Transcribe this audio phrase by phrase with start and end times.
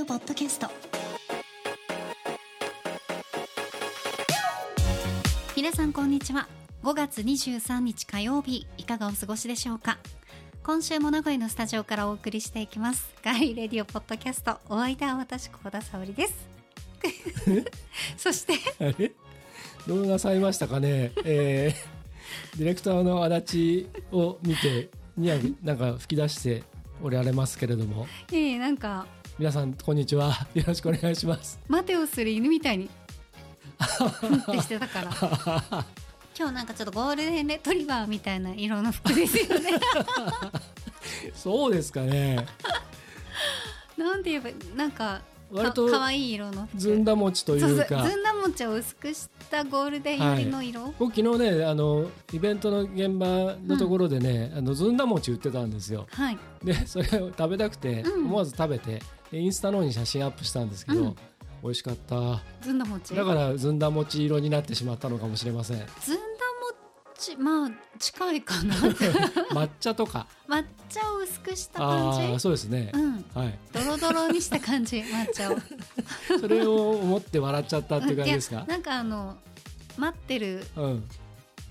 [0.00, 0.68] オポッドキャスト。
[5.56, 6.48] 皆さんこんにちは。
[6.82, 9.98] 5月23日火曜日いかがお過ごしでしょうか？
[10.62, 13.12] 今週も名古屋のスタジオからお送りしていきます。
[13.22, 16.34] ガリレディオポッドキャストお相手は私小田沙織です。
[18.16, 18.54] そして？
[18.78, 19.12] あれ
[19.86, 26.62] どうなさいましたかね、えー、ディレクターの足立を見てにやなんか吹き出して
[27.02, 28.06] おられますけれども。
[28.30, 29.06] いえいえなんか
[29.40, 30.34] 皆さんこんにちは。
[30.52, 31.58] よろしくお願いします。
[31.66, 32.90] 待てをする犬みたいに。
[33.80, 35.10] ってしてたから。
[36.38, 39.80] 今日なんかちょっとゴールデンレトリバーみたいな色の服ですよね。
[41.34, 42.44] そうですかね。
[43.96, 46.78] なんて言えばなんか割とか可愛い色の服。
[46.78, 56.06] ずんだ餅といそうかずんだ餅を薄くしたゴールデン寄りの色、僕昨日ねあのイベントの現場のところでね、あのずんだ餅売ってたんですよ。
[56.10, 56.38] はい。
[56.62, 58.26] でそれを食べたくて、うん。
[58.26, 58.90] 思わず食べて。
[58.96, 59.02] で
[59.32, 61.16] インスタの方に写真アップしたんですけど、うん。
[61.62, 62.40] 美味しかった。
[62.62, 63.14] ずんだ餅？
[63.14, 65.76] だからずんだ餅色になってしまったのかもしれません。
[65.76, 66.20] ずんだ
[67.14, 67.36] 餅？
[67.36, 68.74] まあ近いかな
[69.52, 70.26] 抹茶とか。
[70.48, 72.40] 抹茶を薄くした感じ？
[72.40, 73.24] そうですね、うん。
[73.34, 73.58] はい。
[73.72, 74.98] ドロドロにした感じ？
[75.04, 75.56] 抹茶を。
[76.40, 78.64] それを思って笑っちゃったっていう感じですか？
[78.66, 79.36] なんかあの
[79.98, 81.04] 待ってるうん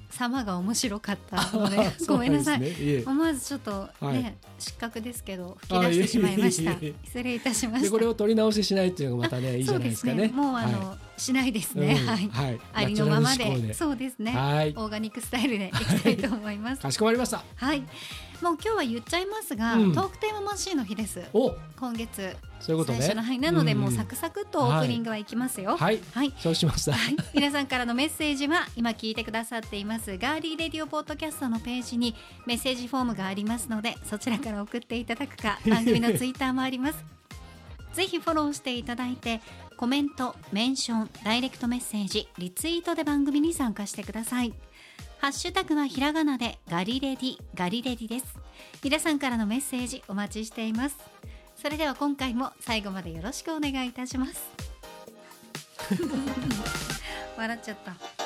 [0.09, 4.35] 様が面白かったので ごめんなさい、ね思わずちょっとね、はい。
[4.57, 6.71] 失格ですけど吹き出してしまいました。
[7.03, 7.85] 失礼いたしました。
[7.85, 10.27] でこれを取り直ししないっていうのがまたねいいじゃないですかね。
[10.27, 10.27] ね。
[10.29, 12.07] もうあの、はしないですいね、うん。
[12.07, 12.59] はい、はい。
[12.73, 13.73] ありのままで。
[13.73, 14.31] そうですね。
[14.31, 14.69] はい。
[14.75, 16.81] オーガニックスタイルでいきたいと思います。
[16.81, 17.43] かしこまりました。
[17.55, 17.81] はい。
[18.41, 19.93] もう今日は言っちゃいますが、うん。
[19.93, 21.21] トークテーママシーンの日です。
[21.33, 21.53] お。
[21.77, 22.35] 今月。
[22.59, 22.99] そういうことね。
[22.99, 23.39] 最初のはい。
[23.39, 25.77] なので、もうサくクサクとオープニングはいきますよ。
[25.77, 25.99] はい。
[26.13, 26.33] はい。
[26.37, 26.93] そうしました。
[26.93, 30.17] はい、皆さんからのメッセージは今聞いてくださっています。
[30.17, 32.15] ガーリーレディオポッドキャストのページに
[32.45, 37.03] メッセージフォームがありますのでそちらから送っていただくか番組のツイッターもあります。
[37.93, 39.41] ぜひフォローしていただいて
[39.79, 44.53] コメント、メンション、ダイレクトメッセージ、リツイートで番組に参加してください。
[45.19, 48.25] ハッシュタグはひらがなでガリレディ、ガリレディです。
[48.83, 50.97] 皆さんからのメッセージお待ちしています。
[51.55, 54.49] それでは今回も最後までよろしくお願いいたします。
[57.37, 58.18] 笑っちゃった。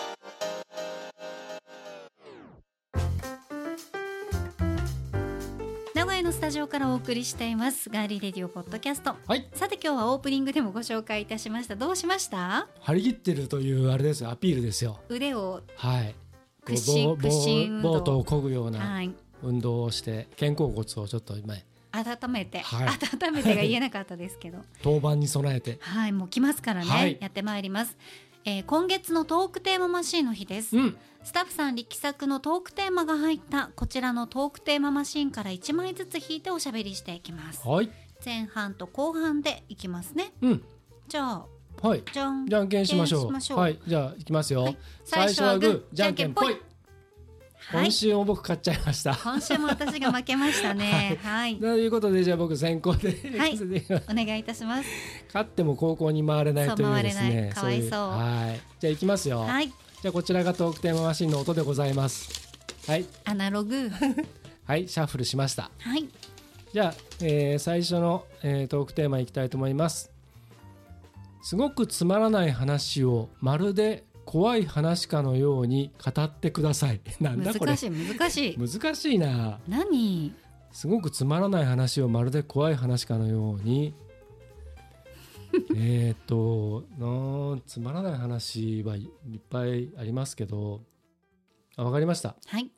[6.43, 7.89] タジオからお送りしています。
[7.89, 9.15] ガーリーレディオポッドキャスト。
[9.27, 9.47] はい。
[9.53, 11.77] さて今日はオープニングでもご紹介いたしました。
[11.77, 14.25] どうしました張り切ってるというあれです。
[14.25, 14.99] よアピールですよ。
[15.07, 16.13] 腕をはい。
[16.65, 17.91] 屈伸屈伸運動。
[17.93, 19.15] ボートを漕ぐようなはい。
[19.41, 21.53] 運動をして肩甲骨をちょっと今
[21.93, 22.87] 温めて、はい。
[22.89, 24.57] 温めてが言えなかったですけど。
[24.83, 25.77] 当番に備えて。
[25.79, 26.11] はい。
[26.11, 27.17] もう来ますからね、はい。
[27.21, 27.95] やってまいります、
[28.45, 30.97] えー今月のトークテーママシーンの日です、うん。
[31.23, 37.67] スタッフさん力作のトークテーマが入ったこちらのトークテーママシーンから1枚ずつ引いておしゃべりしていきます。
[37.67, 37.89] はい。
[38.23, 40.33] 前半と後半でいきますね。
[40.41, 40.63] うん。
[41.07, 41.45] じゃあ
[41.81, 42.03] はい。
[42.11, 43.57] じゃんけんしましょう。
[43.57, 43.79] はい。
[43.87, 44.77] じゃあいきますよ、はい。
[45.05, 46.61] 最初はグーじゃんけんぽい
[47.71, 49.15] 今週も僕勝っちゃいました。
[49.15, 51.17] 今週も私が負けましたね。
[51.23, 53.59] はい、ということでじゃあ僕先行ではい。
[54.09, 54.89] お願いいたします。
[55.27, 57.49] 勝っても高校に回れないというですね。
[57.51, 57.81] いかわい。
[57.81, 58.59] そういうはい。
[58.79, 59.67] じゃあ行きますよ、はい。
[59.67, 62.29] じゃあこちらがトークテーママシンの音でございます。
[62.87, 63.05] はい。
[63.23, 63.89] アナログ。
[64.65, 64.87] はい。
[64.87, 65.71] シャッフルしました。
[65.79, 66.07] はい。
[66.73, 70.11] じゃあ、えー最初の、えートークテーマいきたいと思います。
[71.43, 77.01] すごくつまらない話をまるで怖い話かのように語ってください。
[77.19, 77.71] なんだこれ。
[77.71, 78.57] 難しい難しい。
[78.57, 79.59] 難しいな。
[79.67, 80.33] 何？
[80.71, 83.93] すごくつまらない話をまるで怖い話かのように。
[85.75, 90.81] えっとなーつまらない話はいいっぱいありますけど。
[91.75, 92.35] あわかりました。
[92.45, 92.71] はい。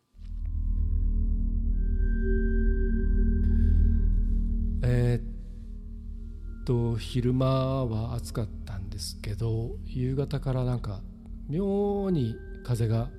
[4.84, 11.02] えーっと昼間は暑かったんですけど夕方からなんか
[11.47, 13.09] 妙に風が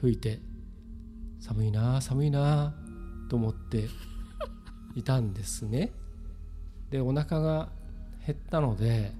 [0.00, 0.40] 吹いて
[1.40, 2.74] 寒いな寒いな
[3.28, 3.88] と思って
[4.94, 5.92] いたんですね。
[6.90, 7.68] でお腹が
[8.26, 9.12] 減ったので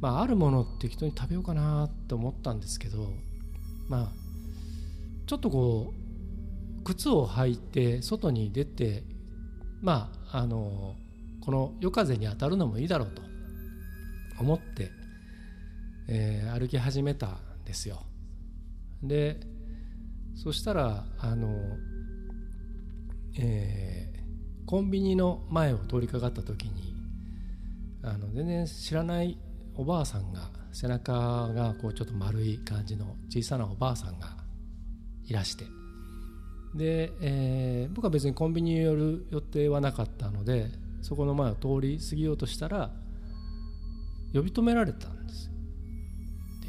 [0.00, 3.12] まああるもの適当に食べようかなと思ったんですけど
[3.88, 4.12] まあ
[5.26, 5.92] ちょっとこ
[6.80, 9.04] う靴を履いて外に出て
[9.82, 10.96] まああの
[11.44, 13.22] この夜風に当たるのもいいだろうと
[14.40, 14.90] 思って、
[16.08, 17.38] えー歩き始めた
[17.70, 18.02] ですよ。
[19.00, 19.40] で
[20.34, 21.56] そしたらあの、
[23.38, 24.20] えー
[24.66, 26.94] コンビニの前を通りかかった時に
[28.04, 29.36] あの全然知らない
[29.74, 34.28] おばあさんが背中がこうちょっと丸い感じの小さなおばあさんが
[35.24, 35.64] いらして。
[36.76, 40.70] で、えー僕は別にコンビニに寄る予定はなかったので
[41.02, 42.92] そこの前を通り過ぎようとしたら
[44.32, 45.52] 呼び止められたんですよ。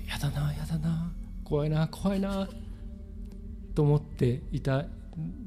[0.03, 1.11] でやだなだな。
[1.43, 2.47] 怖いな怖いな。
[3.75, 4.85] と思っていた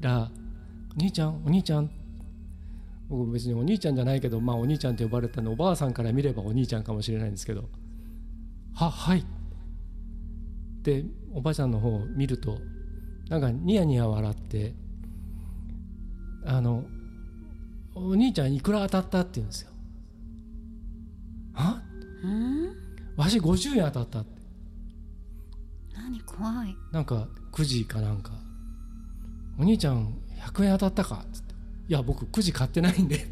[0.01, 0.31] ら
[0.97, 1.89] 「お兄ちゃんお兄ちゃん」
[3.07, 7.69] 僕別にお兄ちゃんじゃないけどまあお兄ちゃんって呼ばれたのおばあさんから見ればお兄ちゃんかもしれないんですけど
[8.73, 9.23] 「ははい」
[10.81, 12.57] でおばあちゃんの方を見ると
[13.29, 14.73] なんかニヤニヤ笑って
[16.45, 16.83] あの
[17.93, 19.69] 「お兄ちゃんいくら当たった?」って言うんですよ。
[21.53, 21.81] は？
[22.23, 22.69] うん？
[23.15, 24.34] わし50円当たったって
[26.05, 26.77] 何怖い。
[26.91, 28.31] なんかくじかなんか
[29.57, 31.55] 「お兄ちゃん100円当たったか?」っつって
[31.89, 33.27] 「いや僕くじ買ってないんで」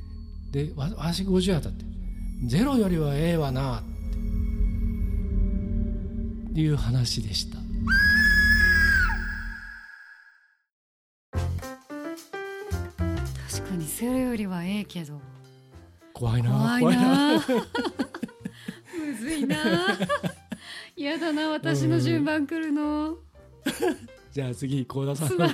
[0.52, 1.84] でわわし50円当たって
[2.46, 3.94] 「ゼロよりはええわな」って。
[6.60, 7.58] いう話でした。
[13.50, 15.20] 確かにゼロよりはええけど。
[16.12, 16.78] 怖いな。
[16.78, 17.32] 怖いな。
[18.96, 19.56] むずいな
[20.96, 23.16] 嫌だな私の順番来るの。
[24.32, 25.38] じゃあ次幸田さん。
[25.38, 25.48] は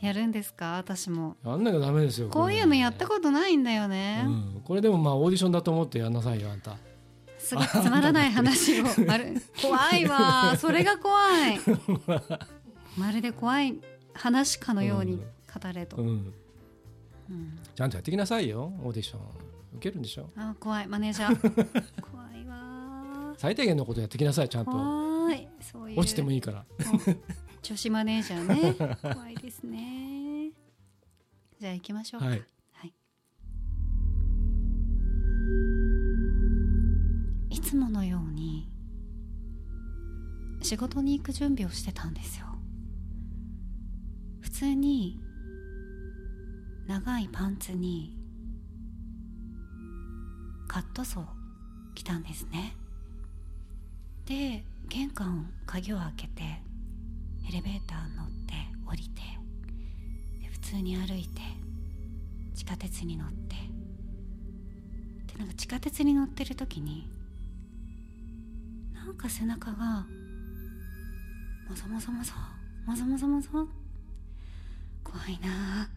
[0.00, 0.06] い。
[0.06, 0.76] やるんですか？
[0.78, 1.36] 私も。
[1.44, 6.76] やんなきゃダメですよこういうのやったことないんだよね、うん、これでもまあオーディションだと思ってやんなさいよあんた。
[7.38, 8.86] すごいつまらない話を。
[9.08, 10.56] ある怖いわ。
[10.56, 11.14] それが怖
[11.48, 11.60] い。
[12.96, 13.74] まるで怖い
[14.14, 16.34] 話かのように語れと、うん。
[17.30, 17.58] うん。
[17.74, 19.20] ちゃんとやってきなさいよオーディション
[19.76, 20.30] 受けるんでしょ？
[20.36, 20.86] あ怖い。
[20.86, 22.00] マネージャー。
[22.02, 24.70] 怖いわ最低限のことやってきなさいちゃんと。
[24.72, 25.48] 怖い。
[25.60, 26.00] そういう。
[26.00, 26.64] 落ちてもいいから。
[27.62, 28.96] 女子マネージャーね。
[29.14, 30.50] 怖いですね。
[31.58, 32.26] じゃあ行きましょうか。
[32.26, 32.42] はい。
[32.72, 32.94] はい、
[37.50, 38.70] いつものように
[40.62, 42.46] 仕事に行く準備をしてたんですよ。
[44.40, 45.20] 普通に
[46.86, 48.15] 長いパンツに
[50.66, 51.24] カットソー
[51.94, 52.76] 着たんですね。
[54.26, 56.42] で玄関鍵を開けて
[57.48, 58.54] エレベーター乗って
[58.86, 59.22] 降りて
[60.50, 61.40] 普通に歩いて
[62.54, 63.56] 地下鉄に乗って。
[65.32, 67.08] でなんか地下鉄に乗ってる時に
[68.94, 70.06] なんか背中が
[71.68, 72.32] もぞもぞもぞ
[72.86, 73.48] もぞもぞもぞ
[75.04, 75.88] 怖いな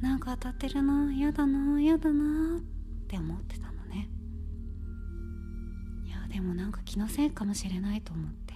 [0.00, 2.73] なんか当たってるなやだなやだなって
[3.04, 4.08] って思ってたのね。
[6.04, 8.54] いやでもなんか気のせいかもしれないと思って。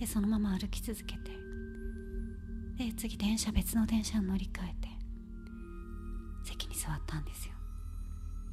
[0.00, 1.30] でそのまま歩き続けて。
[2.76, 4.88] で次電車別の電車に乗り換えて。
[6.44, 7.52] 席に座ったんですよ。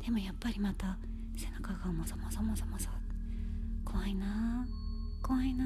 [0.03, 0.97] でもやっぱりまた
[1.37, 2.89] 背中がもぞもぞもぞもぞ。
[3.85, 4.67] 怖いな
[5.23, 5.65] 怖いな。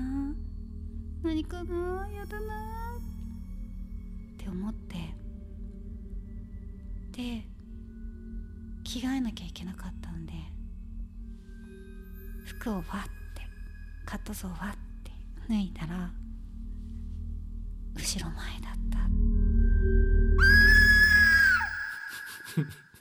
[1.24, 2.98] 何かなやだな。
[2.98, 4.96] って思って。
[7.12, 7.44] で
[8.92, 10.34] 着替えなきゃいけなかったんで
[12.46, 12.84] 服をわっ
[13.36, 13.48] て
[14.04, 15.12] カットソーわって
[15.48, 16.10] 脱いだら
[17.96, 19.00] 後ろ前だった。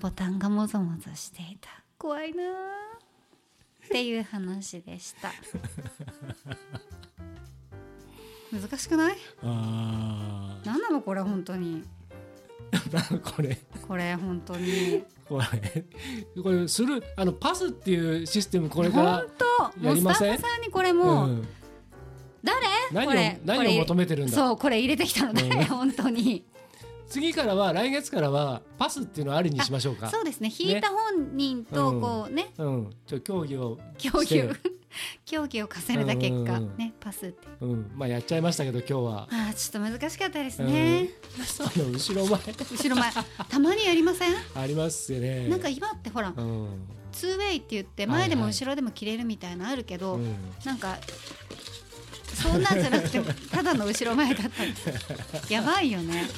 [0.00, 1.71] ボタンがもぞもぞしていた。
[1.97, 5.30] 怖いなっていう話でした。
[8.52, 9.16] 難しくない？
[9.42, 11.85] あ何なのこれ本当に。
[12.95, 13.57] あこれ。
[13.87, 19.44] これ本当にこれこれするあのパスっていうシステムこれから本当。
[19.49, 20.32] もうスタやりません？
[20.32, 21.49] ッフさんにこれもう、うん。
[22.42, 22.56] 誰？
[22.92, 24.32] 何をこれ何を求めてるんだ？
[24.32, 25.64] そうこれ入れてきたので、うん。
[25.66, 26.44] 本当に。
[27.08, 30.08] 次からは来月からはパスっていうのをありにしましょうか？
[30.11, 30.52] そうですね。
[30.56, 32.52] 引いた本人とこうね。
[32.58, 32.90] うん。
[33.06, 34.50] ちょ協議を競技を
[35.25, 36.71] 競技を重ねた結果、うんうん。
[36.71, 37.47] うんねパスって。
[37.61, 37.90] うん。
[37.95, 39.28] まあやっちゃいましたけど今日は。
[39.30, 41.11] あーちょっと難しかったですね、
[41.61, 42.40] あの後ろ前。
[42.54, 43.12] 後ろ前。
[43.49, 45.49] たまにやりません、ありますよね。
[45.49, 46.87] なんか今ってほらうん。
[47.12, 48.21] ツーウェイって言ってはいはい。
[48.21, 50.35] 前でも後ろでも切れるみたいなのあるけど、うん。
[50.64, 50.99] なんか
[52.42, 54.73] そんなんじゃなくてただの後ろ前だったり
[55.49, 56.28] やばいよね。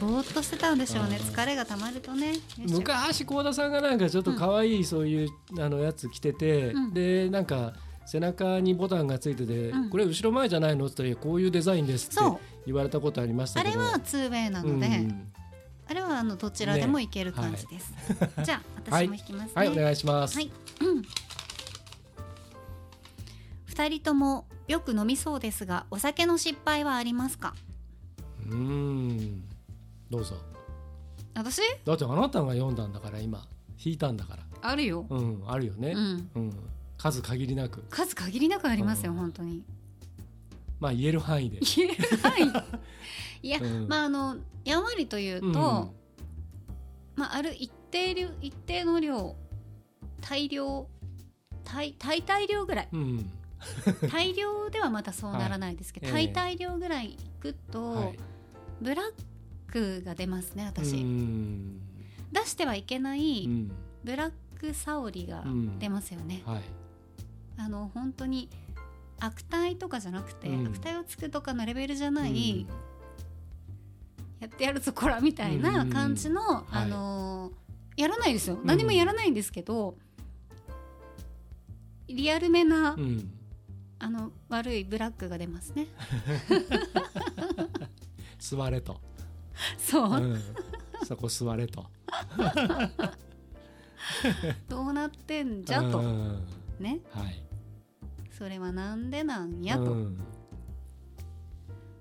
[0.00, 1.18] ぼーっとしてたんでしょうね。
[1.20, 1.26] うん。
[1.26, 2.34] 疲れがたまるとね。
[2.58, 5.28] 昔幸田さんがなんかちょっと可愛いそういう、
[5.58, 6.94] あのやつ着てて、うん。
[6.94, 7.74] でなんか
[8.06, 9.90] 背中にボタンがついてて、うん。
[9.90, 13.78] これ後ろ前じゃないのって言ったらこういうデザインですって言われたことありましたあけど。
[13.78, 15.32] れはツーウェイなので、うん
[15.88, 17.92] あれはあのどちらでもいける感じです、
[18.42, 19.52] じゃあ私も引きますね。
[19.54, 20.50] はいお願いします、はい、
[20.80, 21.02] うん。
[23.66, 27.54] 二人ともよく飲みそうですが、お酒の失敗はありますか？
[28.46, 29.44] うーん。
[30.10, 30.36] どうぞ。
[31.34, 31.60] 私？
[31.84, 33.38] だってあなたが読んだんだから今。
[33.38, 34.42] 弾いたんだから。
[34.62, 35.06] あるよ。
[35.08, 35.92] うんあるよね。
[35.92, 36.30] う、ん。
[36.34, 36.52] うん。
[36.98, 37.84] 数限りなく。
[37.90, 39.18] 数限りなくありますよ、うん。
[39.18, 39.62] 本当に。
[40.80, 42.42] まあ言える範囲で、いやはい。
[43.46, 43.88] いや、うん。
[43.88, 45.52] まああのやんわりというと、うん。
[47.14, 49.36] まあ、ある一定量一定の量
[50.20, 50.86] 大量
[51.64, 52.88] 大大大量ぐらい。
[52.92, 53.30] うん
[54.10, 56.26] 大量ではまたそうならないですけど、はい。
[56.26, 58.18] ええ大大量ぐらいいくと、はい。
[58.80, 59.12] ブラッ
[59.72, 61.80] クが出ますねう私、ん。
[62.32, 63.72] 出してはいけないうん。
[64.04, 65.78] ブラックサオリがうん。
[65.78, 66.62] 出ますよね、はい。
[67.58, 68.50] あの本当に
[69.18, 70.66] 悪態とかじゃなくて、うん。
[70.68, 72.66] 悪態をつくとかのレベルじゃない、うん。
[74.40, 76.64] やってやるぞこらみたいな感じの、はい。
[76.70, 78.56] あのーやらないですよ。
[78.56, 78.66] ん。
[78.66, 79.96] 何もやらないんですけど、
[82.08, 83.32] リアルめな、うん
[83.98, 85.86] あの悪いブラックが出ますね。
[88.38, 89.00] 座れと、
[89.78, 90.42] そう、うん、
[91.04, 91.86] そこ座れと。
[94.68, 96.46] どうなってんじゃと、うん。
[96.78, 97.00] ね。
[97.10, 97.42] はい。
[98.30, 100.18] それはなんでなんやと、うん。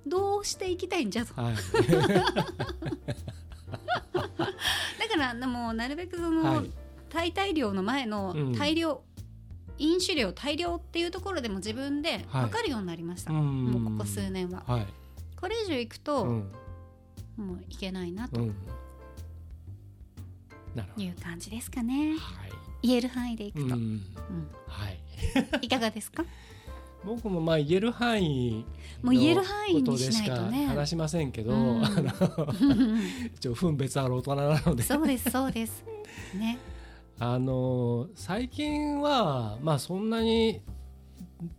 [0.06, 1.42] どうしていきたいんじゃと。
[1.42, 1.56] はい。
[1.96, 2.14] だ
[5.10, 6.70] からもうなるべくその、はい。
[7.10, 8.54] 大大量の前のうん。
[8.54, 9.02] 大量、
[9.78, 12.46] 飲酒量大量っていうところでも自分ではい。
[12.46, 13.66] 分かるようになりました、うん。
[13.66, 14.64] もうここ数年は。
[14.68, 14.88] はい。
[15.40, 16.52] これ以上いくと、うん。
[17.38, 18.56] もういけないなとうん。
[20.76, 22.52] ないう感じですかね、はい。
[22.82, 23.72] 言える範囲でいくと、うん。
[23.72, 24.02] うん。
[24.68, 25.00] はい。
[25.66, 26.24] いかがですか？
[27.06, 28.66] 僕もまあ言える範囲
[29.04, 31.86] もう言える範囲にしのことでしかないとね話しませんけど、うん。
[31.86, 32.10] あの
[33.36, 34.84] 一応分別ある大人なので。
[34.84, 35.84] そうですそうです。
[36.34, 36.58] ね
[37.20, 40.62] あの最近はまあそんなに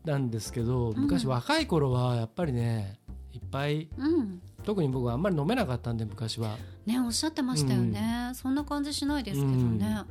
[0.05, 1.31] なんですけど昔うん。
[1.31, 2.99] 若い頃はやっぱりね
[3.33, 4.41] いっぱいうん。
[4.65, 6.57] 特に僕はあんまり飲めなかったんで昔は。
[6.85, 10.03] ねおっしゃってましたよね、そんな感じしないですけどね、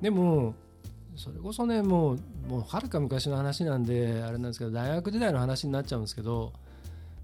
[0.00, 0.54] でも
[1.16, 6.52] それこそねもうもうはるか昔の話なんであれなんですけど大学時代の話になっちゃうんですけど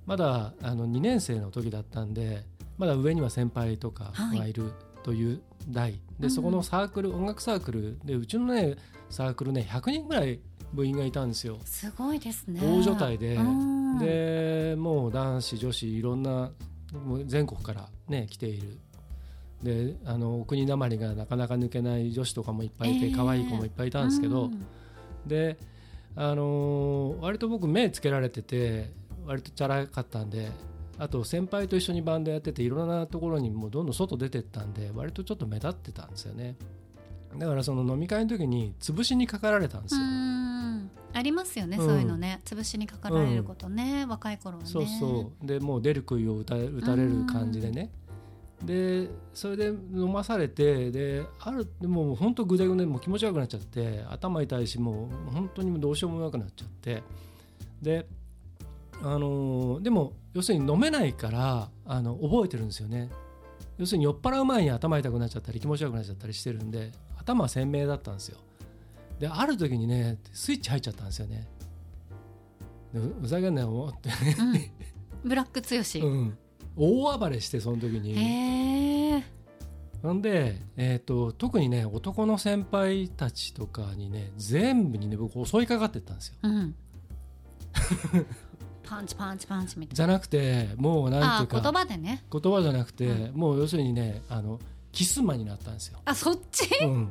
[0.06, 2.44] まだあの2年生の時だったんで
[2.78, 6.22] まだ上には先輩とかがいるという代、うん。
[6.22, 7.98] でそこのサークル音楽サークル。
[8.04, 8.76] でうちのね
[9.10, 10.40] サークルね100人ぐらい
[10.72, 11.58] 部員がいたんですよ。
[11.64, 12.60] すごいですね。
[12.60, 13.36] 大所帯で。
[13.36, 13.98] うん。
[13.98, 16.50] でもう男子女子いろんな
[17.04, 18.78] もう全国からね来ている。
[19.62, 24.64] であのお国なまりがなかなか抜けない女子とかもいっぱいいて、えー可愛い子もいっぱいいたんですけど、うん。
[25.26, 25.58] で
[26.14, 28.90] あのー割と僕目つけられてて
[29.26, 30.50] 割とチャラかったんで
[30.98, 36.56] あと先輩と一緒にバンドやってていろんなところにもうどんどん外出てったんで割とちょっと目立ってたんですよね。
[37.36, 40.90] だからその飲み会の時に潰しにかかられたんですよ、うん。
[41.12, 41.86] ありますよね、うん。
[41.86, 42.40] そういうのね。
[42.44, 44.68] 潰しにかかられることね、若い頃はね。
[44.68, 45.46] そうそう。
[45.46, 47.90] でもう出る杭を打た打たれる感じでね。
[48.64, 57.02] でそれで飲まされてであるでもう本当ぐでぐでもう気持ち悪くなっちゃって頭痛いしもう本当にもうどうしようもなくなっちゃって。
[57.80, 58.06] で
[59.02, 63.10] あのーでも要するに飲めないからあの覚えてるんですよね。
[63.76, 68.38] 要するに酔っ払う前に頭痛くなっちゃったり気持ち悪くなっちゃったりしてるんで頭は鮮明だったんですよ。
[69.18, 71.48] である時にねスイッチ入っちゃったんですよね。
[72.92, 74.10] でふざけんなよ思って。
[74.40, 76.38] うん、ブラック強し、うん、
[76.76, 78.14] 大暴れしてその時に。
[78.16, 79.24] へえ
[80.02, 86.34] なんで、えー、と特にね男の先輩たちとかにね全部にね僕襲いかかってったんですよ。
[86.42, 86.74] うん
[88.88, 92.24] パンチパンチパンチみたいじゃなくてもうなんていうか言葉でね。
[92.30, 94.58] 言葉じゃなくて、うもう要するにねあの
[94.92, 96.64] キス魔になったんですよ、あそっち？
[96.82, 97.08] うん、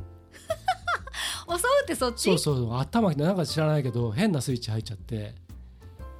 [1.47, 2.23] 襲うってそっち？
[2.23, 5.35] そうそう頭なんか知らないけど変なスイッチ入っちゃって。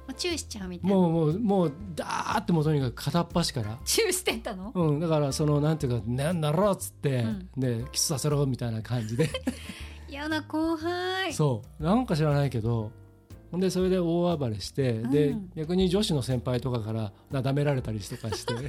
[0.08, 0.96] もうチューしちゃうみたいな。
[0.96, 3.78] もうもうもうダーってもうとにかく片っ端から。
[3.84, 4.72] チューしてったの？
[4.74, 7.48] うん、だからそのなんていうか「なんだろう」っつって、うん。
[7.58, 9.28] でキスさせろみたいな感じで。
[10.08, 11.34] 嫌な後輩。
[11.34, 11.82] そう。
[11.84, 12.90] なんか知らないけど
[13.52, 15.50] でそれで大暴れして、でうん。
[15.56, 18.54] 逆に女子の先輩とかからなだめられたりとかして。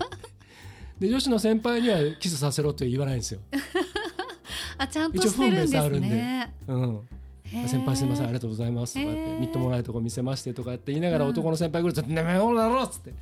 [1.00, 3.40] で女子の先輩にはキスさせろって言わないんですよ、
[4.78, 6.54] あちゃんとしてるんですね。
[6.68, 7.02] うん、
[7.46, 7.68] へー。
[7.68, 8.96] 先輩すみませんありがとうございます。
[8.96, 11.32] とかやってみっともないとこ見せましてとかって言いながらうん。
[11.32, 13.14] 男の先輩来ると「ねめおだろ」っつって、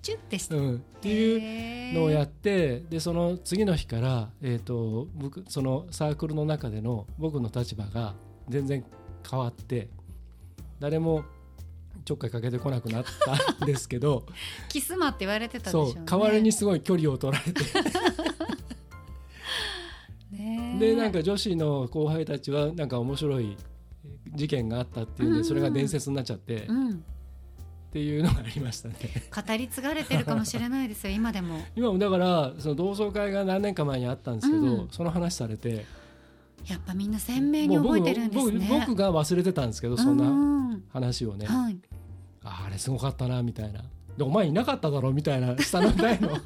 [0.00, 0.56] チュッてして。
[0.56, 8.14] うん、っていうのをやってでその次の日から、えー、と僕そのサークルの中での僕の立場が
[8.48, 8.84] 全然
[9.28, 9.88] 変わって
[10.80, 11.24] 誰も
[12.04, 13.04] ちょっかいかけてこなくなっ
[13.58, 14.24] たんですけど
[14.68, 17.60] キスマって言われてたでしょそううね代わりにすごい距離を取られて。
[20.30, 23.56] ねでなんか女子の後輩たちはなんか面白い
[24.34, 26.56] 事件があったっていうんでそれが伝説になっちゃって。
[26.56, 27.04] っうん。
[27.92, 28.96] ていうのがありましたね。
[29.34, 31.60] 語り継がれてるかもしれないですよ今でも。
[31.74, 34.88] 今もだからその同窓会が何年か前にあったんですけど、うん。
[34.90, 35.86] その話されて
[36.68, 38.66] やっぱみんな鮮明に覚えてるんですね。
[38.68, 41.78] 僕僕が忘れてたんですけどそんうなん話をね、はい。
[42.42, 43.82] ああれすごかったなみたいな。
[44.16, 46.30] でお前いなかっただろみたいな下の台の。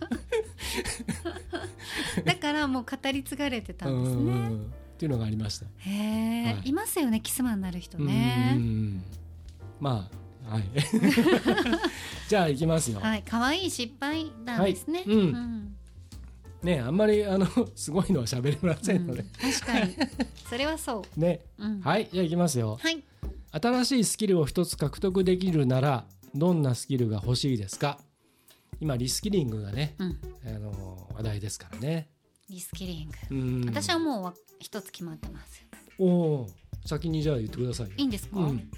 [2.25, 4.49] だからもう語り継がれてたんですうんうんうね。
[4.49, 4.57] ん。
[4.57, 4.63] っ
[4.99, 5.67] ていうのがありました。
[5.79, 6.69] へえ、はい。
[6.69, 8.55] い、ますよねキスマンになる人ね。
[8.57, 9.03] うん
[9.81, 10.11] ま
[10.47, 10.65] あはい。
[12.29, 14.99] じゃあ行きますよ、はい、可愛い失敗なんですね。
[14.99, 15.09] はい。
[15.09, 15.33] うん。
[15.33, 15.77] ん
[16.63, 19.95] ねあんまりあの すごいのは喋れませんので、うん確かに
[20.49, 21.21] それはそう。
[21.21, 23.03] ねうん、はいじゃあ行きますよはい。
[23.53, 27.99] 新しいスキルを一つ獲得できるならどんなスキルが欲しいですか？
[28.81, 32.09] 今リスキリングがねうん、あの話題ですからね
[32.49, 33.15] リスキリング。
[33.31, 35.65] うん私はもうわ一つ決まってます。
[35.99, 36.53] おおー
[36.89, 38.39] 先にじゃあ言ってくださいよいいんですか？
[38.41, 38.71] うん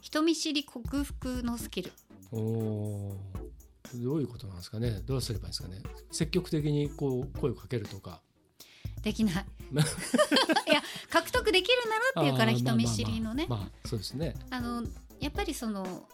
[0.00, 1.92] 人見知り克服のスキル。
[2.32, 3.41] おおー
[3.94, 5.02] どういうことなんですかね？
[5.06, 5.82] どうすればいいですかね？
[6.10, 8.20] 積極的にこう声をかけるとか。
[9.02, 9.34] できない。
[9.72, 13.48] いや獲得できるならっていうから人見知りのね。
[13.84, 14.34] そうですね。
[14.50, 14.84] あの
[15.20, 16.08] やっぱりその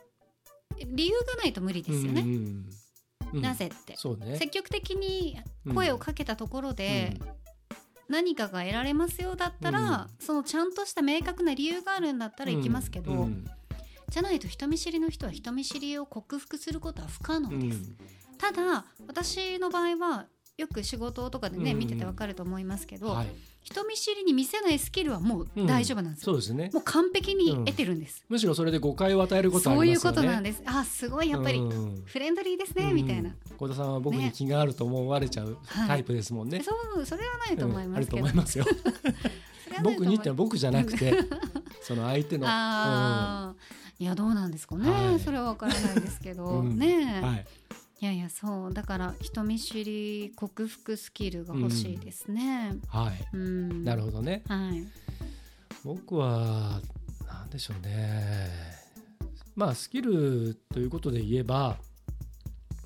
[0.87, 2.23] 理由がないと無理ですよね。
[2.23, 2.71] うんうん。
[3.35, 3.43] うん。
[3.43, 3.97] なぜって。
[3.97, 4.37] そうね。
[4.37, 5.39] 積極的に
[5.75, 7.19] 声をかけたところで、
[8.09, 13.19] 何かが得られますよだったら、そのちゃんとした明確な理由があるんだったら行きますけど、うん。
[13.19, 13.51] うん
[14.11, 17.69] じゃないと人見知りの人は人見知りを克服することは不可能うん。
[17.69, 17.93] です、
[18.39, 21.79] ただ私の場合はよく仕事とかでね、うん。
[21.79, 23.27] 見ててわかると思いますけど、はい。
[23.63, 26.71] 人見知りに見せないスキルはもう大丈夫なんですよ、そうですね。
[26.73, 30.63] もう完璧に得てるんです、むしろそれで誤解を与えることあそういうことなんです。
[30.67, 32.03] あすごいやっぱりうん。
[32.05, 33.31] フレンドリーですね、みたいな。
[33.57, 36.61] 小田さんは僕に気があると思われちゃうはいタイプですもんね。
[36.63, 37.95] そうそれはないと思いうん。
[37.95, 38.59] あるますけど、と思います。
[38.59, 38.65] よ。
[39.83, 41.15] 僕にって僕じゃなくて、
[41.83, 42.47] その相手の。
[42.49, 43.55] ああ、
[44.01, 47.47] いやどうなんですかね、はいそれはわからないですけど、 うんねえ、はい。
[48.01, 52.77] いやいやそうだから人見知り克服スキルが欲しいですね。
[52.87, 53.29] はい。
[53.33, 54.45] うん、なるほどね。
[54.47, 54.85] はい。
[55.85, 56.81] 僕は
[57.27, 58.51] なんでしょうね。
[59.57, 61.77] まあスキルということで言えば、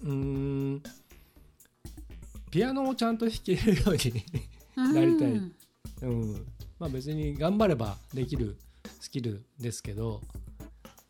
[0.02, 0.82] うーん。
[2.50, 4.24] ピアノをちゃんと弾けるように
[4.76, 5.54] なりたいうん
[6.02, 6.46] うん、
[6.78, 8.58] まあ別に頑張ればできる
[9.00, 10.20] スキルですけど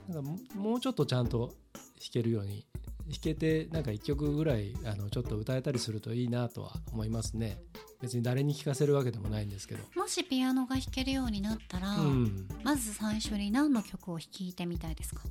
[0.09, 2.67] なんかももうちょっとちゃんと弾けるように
[3.09, 7.59] 弾けてなんか1曲ぐらいあのちょっと歌えたりするといいなとは思いますね。
[8.01, 15.23] 別に誰に聴かせるわけでもないんですけど、もしピアノが弾けるようになったら、うん、まず最初に何の曲を弾いてみたいですか？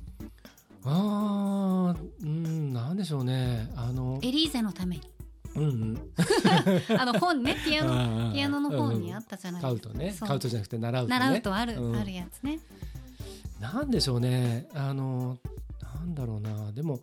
[0.84, 3.70] あーうんなんでしょうね。
[3.76, 5.02] あのエリーゼのために。
[5.54, 6.12] うんうん。
[6.98, 10.12] あの本ねピアノピアノの本にあうんったじゃない買うとね。
[10.12, 10.28] そう。
[10.28, 11.18] 買うとじゃなくて習うとね。
[11.18, 11.96] 習うとある、うん。
[11.96, 12.58] あるやつね。
[13.62, 15.38] なんでしょうねあの
[15.80, 17.00] なんだろうなでも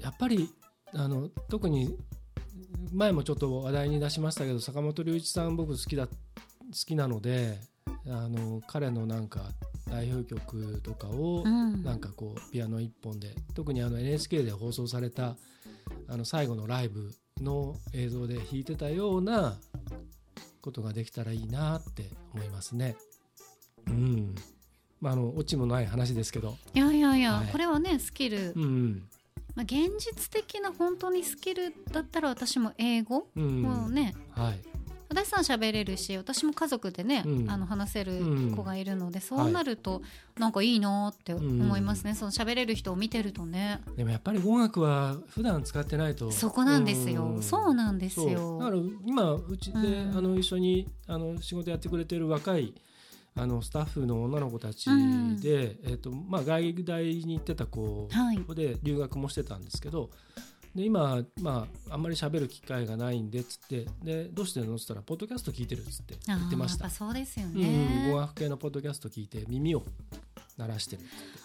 [0.00, 0.50] やっぱり
[0.92, 1.96] あの特に
[2.92, 6.12] 前もちょっと話題に出しましたけど坂本龍一さん僕好きだ好
[6.72, 7.58] きなので
[8.06, 9.50] あの彼のなんか
[9.88, 11.84] 代表曲とかをうん。
[11.84, 15.36] なんかこうピアノ一本で特にあの NHK で放送された
[16.08, 19.58] あの最後のライブの映像で弾いてたような
[20.60, 22.96] ことができたらいいなって思いますね。
[25.10, 25.10] うん。
[25.10, 26.56] まああのオチもない話ですけど。
[26.74, 29.02] いやいやいや、はいこれはねスキル、うん
[29.54, 33.42] まあ現実的な本当にスキルだったら私も英語、うん。
[33.42, 33.62] うん。
[33.62, 34.60] もうねはい。
[35.14, 40.02] 私さん喋れるし私も家族でね、うんあの話せるうん子がいるので、そうなると
[40.38, 46.32] なんかいいなって思いますね、うんその喋れる人を見てるとねでもやっぱり語学は普段使ってないと。
[46.32, 52.74] そこなんですよ、んそうなんですよだから今うちで、うんあの一緒にあの仕事やってくれてる若い
[53.36, 55.40] あのスタッフの女の子たちで、うん。
[55.42, 58.54] えっとまあ、外大に行ってた子はい。
[58.54, 60.10] で留学もしてたんですけど
[60.74, 66.90] で今、まあ、あんまり喋る機会がないんでっつってでどうしてるのっつったらポッドキャスト聞いてるっつって言ってました。
[66.90, 69.84] そうですようんね、語学系のポッドキャスト聞いて耳を
[70.56, 71.02] 鳴らしてる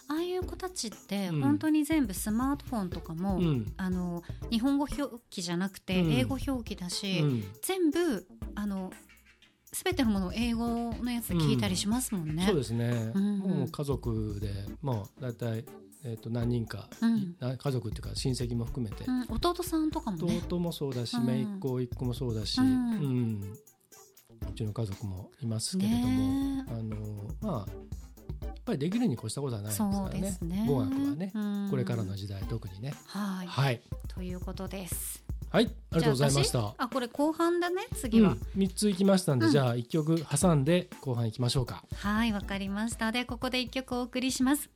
[0.08, 1.42] ああいう子たちってうん。
[1.42, 3.74] 本当に全部スマートフォンとかも、うん。
[3.78, 6.12] あの日本語表記じゃなくてうん。
[6.12, 7.44] 英語表記だし、うん。
[7.62, 8.92] 全部あの
[9.72, 12.46] 全てのものを英語のやつで聞いたりしますもんね。
[12.48, 13.38] そうですね、うんうん。
[13.40, 15.66] もう家族でもう大体、
[16.04, 17.36] えー、と何人か、うん。
[17.40, 20.42] な家族っていうか親戚も含めて、うん、弟さんとかもね。
[20.48, 21.26] 弟もそうだし、うん。
[21.26, 23.40] 姪っ子一個もそうだし、ううん。
[23.40, 23.42] ん
[24.50, 26.96] うちの家族もいますけれども、ねあの
[27.42, 27.72] まあ
[28.46, 30.38] やっぱりできるに越したことはないですからね。
[30.42, 30.66] ね。
[30.68, 31.68] 語学はね、うん。
[31.70, 32.94] これからの時代特にね。
[33.08, 33.82] はい、はい。
[34.08, 35.29] ということです。
[35.52, 36.74] はいありがとうございました。
[36.78, 38.32] あこれ後半だね次は。
[38.32, 39.52] うん、3ついきましたんで、うん。
[39.52, 41.84] じゃあ1曲挟んで後半いきましょうか。
[41.96, 43.12] はいわかりました。
[43.12, 44.70] でここで一曲お送りします。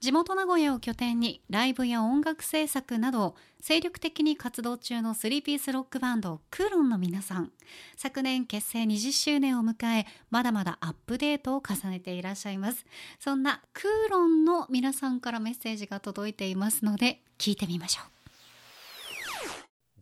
[0.00, 7.52] 地元名古屋を拠点にライブや音楽制作などを精力的に活動中のスリーピースロックバンドクーロンの皆さん。
[7.96, 12.84] 昨年結成20周年を迎えまだまだアップデートを重ねていらっしゃいます。
[13.20, 18.15] そんなクーロンの皆さんからメッセージが届いていますので聞いてみましょう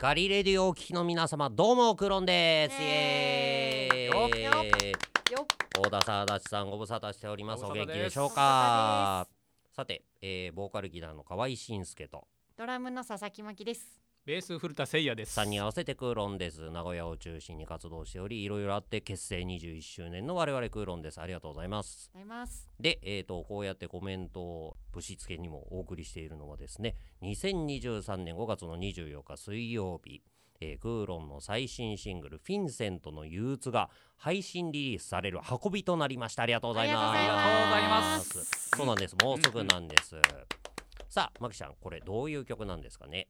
[0.05, 2.75] ガリレディオをお聞きの皆様どうもクロンです。
[2.75, 4.05] イエーイ。
[4.05, 4.29] よっ
[5.33, 5.47] よ
[5.79, 7.65] 大田さん足立さんご無沙汰しております。
[7.65, 9.27] お元気でしょうか？
[9.75, 12.27] さて、えー、ボーカルギターの河合慎介と。
[12.55, 15.39] ドラムの佐々木真希ですベース古田誠也です。
[15.39, 16.71] 3人合わせてクーロンです。
[16.71, 21.21] 名古屋を中心に活動しておりいろいろあって結成21周年の我々クーロンです。
[21.21, 22.09] ありがとうございます。
[22.15, 22.67] ございます。
[22.81, 30.23] で、えー、とこうやってコメントをぶしつけにもお送りしているのはですね2023年5月の24日水曜日、
[30.63, 36.45] えークーロンの最新シングル「フィンセントの憂鬱」が配信リリースされる運びとなりました。
[36.45, 37.19] ありがとうございます。
[37.19, 38.71] ありがとうございます。
[38.75, 39.17] そうなんです。
[39.23, 40.17] もうすぐなんです、
[41.11, 43.29] さあマキちゃんこれどういう曲なんですかね？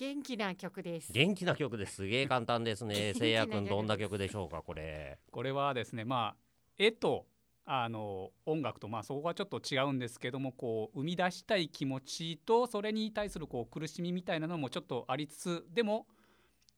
[0.00, 1.12] 元気な曲です。
[1.12, 2.06] 元気な曲です。
[2.06, 3.12] げえ簡単ですね。
[3.14, 5.18] せいやくんどんな曲でしょうかこれ。
[5.30, 6.36] これはですね、まあ
[6.78, 7.26] 絵と
[7.66, 16.06] あの音楽とまあそこがちょっと違うんですけども、こう生み出したい気持ちとそれに対するこう苦しみみたいなのもちょっとありつつ、でも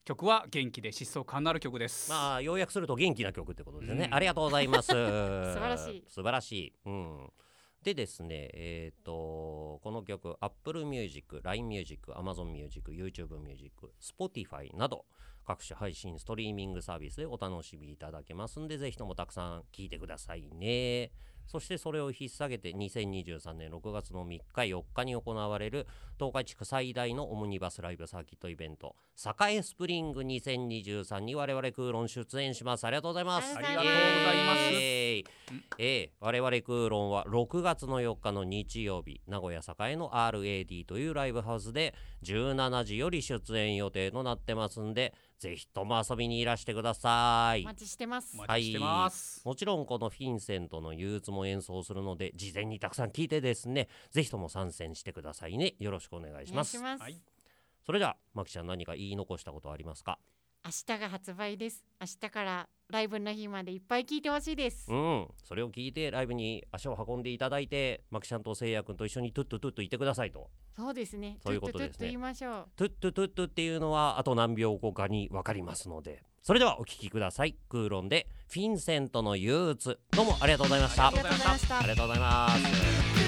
[0.04, 2.10] 曲は元気で疾走感のある曲です。
[2.10, 4.14] まあ要約すると元気な曲ってことですね、うん。
[4.14, 4.88] ありがとうございます。
[4.88, 6.04] 素晴らしい。
[6.08, 7.32] 素晴らしい、うん、
[7.82, 15.04] でですねえっ、とこの曲 Apple Music、LINE Music、Amazon Music、YouTube Music、Spotify など
[15.44, 21.10] 各種配信ストリーミングサービスでお楽しみいただけますんでぜひともたくさん聴いてくださいね。
[21.46, 25.86] そしてそれを引っ提げて2023年6月の3日4日に行われる
[26.18, 28.94] 東海地区最大のオムニバスライブサーキットイベント
[29.48, 32.84] 栄スプリング2023に我々クーロン出演します。
[32.86, 33.56] ありがとうございます。
[33.56, 34.58] ありがとうございます。
[35.78, 47.62] えー我々クーロンは6月の4日の日曜日名古屋栄の RAD というライブハウスで17時より出演予定となってますんでぜひとも遊びにいらしてください。
[47.62, 48.36] お待ちしてます。
[48.38, 49.42] お待ちしてます。
[49.44, 55.74] もちろんこのフィンセントの憂鬱も演奏するので事前にたくさん聞いてですねぜひとも参戦してくださいね。
[55.80, 56.78] よろしくお願いします。
[56.78, 57.20] お願いします、はい
[57.84, 60.20] それではまきちゃん何か言い残したことありますか？
[60.64, 61.82] 明日が発売です。
[62.00, 64.86] 明日からライブの日までいっぱい聞いてほしいです。
[64.88, 65.28] うん。
[65.42, 70.50] それを聞いてライブに足を運んでいただいてまきちゃんとせいやくんと一緒にトゥットゥトゥッといてくださいと。
[70.76, 71.38] そうですね。
[71.44, 71.90] そういうことですね。
[71.90, 76.22] トゥットゥ言いましょうトゥットゥトゥットっていうのはあと何秒後かに分かりますので。
[76.42, 77.56] それではお聞きください。
[77.68, 79.98] クーロンでフィンセントの憂鬱。
[80.12, 81.08] どうもありがとうございました。
[81.08, 81.78] ありがとうございました。
[81.78, 82.48] ありがとうございま
[83.16, 83.21] す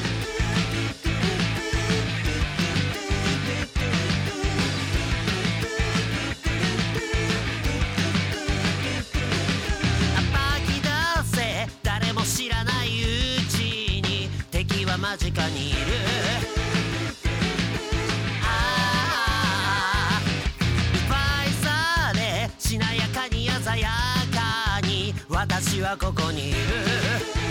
[15.15, 15.79] 間近にいる。
[18.43, 20.21] ああ
[21.07, 23.91] 奪いされしなやかに鮮や
[24.33, 27.44] かに私はここにいる。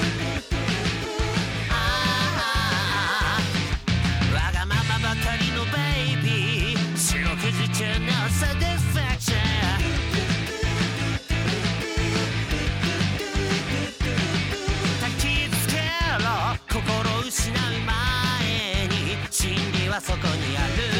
[19.93, 20.92] はそこにある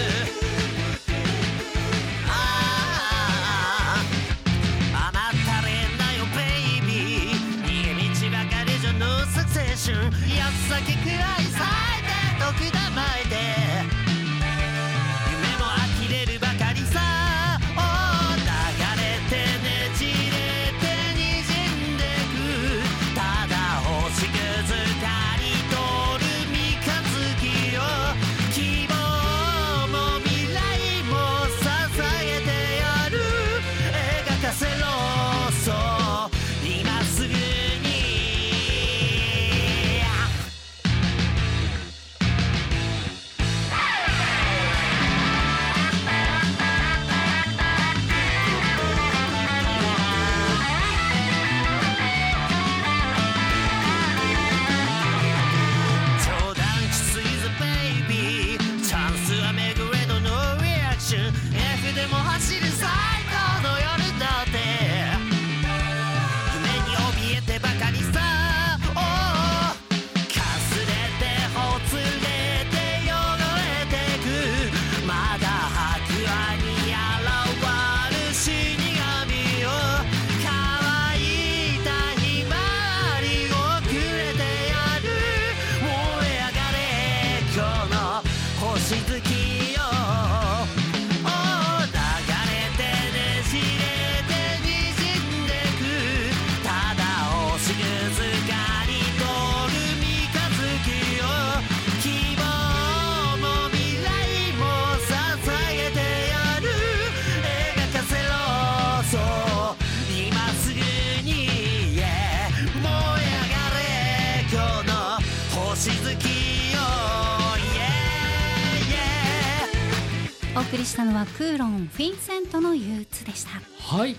[121.04, 123.50] したのはクーロンフィンセントの憂鬱でした
[123.96, 124.16] はい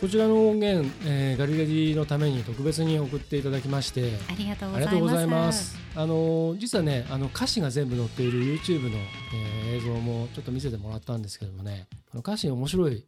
[0.00, 5.78] こちらの音源、えーガリガリのために特別に送っていただきましてありがとうあございますりがとうございます。
[5.94, 13.04] あの実はね、あの歌詞が全部載っている YouTube の、えー映像もちょっと見せてもらったんですけどもね、あの歌詞面白い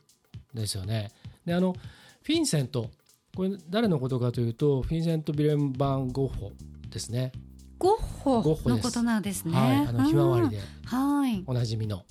[0.53, 1.11] ですよね。
[1.47, 1.75] で、あの
[2.23, 2.91] フィンセント、
[3.35, 6.53] これ誰のことかというと、フィンセント・ビレンバン・ゴッホ
[6.91, 7.33] ですね。
[7.79, 12.05] ゴッホゴッホですのことなんですねはい、あのひまわりでうんはいおなじみの。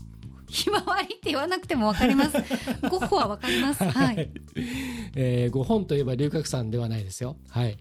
[0.52, 2.34] ひまわりって言わなくてもわかります。
[2.90, 3.84] ゴッホはわかります。
[3.84, 4.30] はい。
[5.16, 7.38] えー、5本といえば龍角散ではないですよ。
[7.50, 7.78] は い。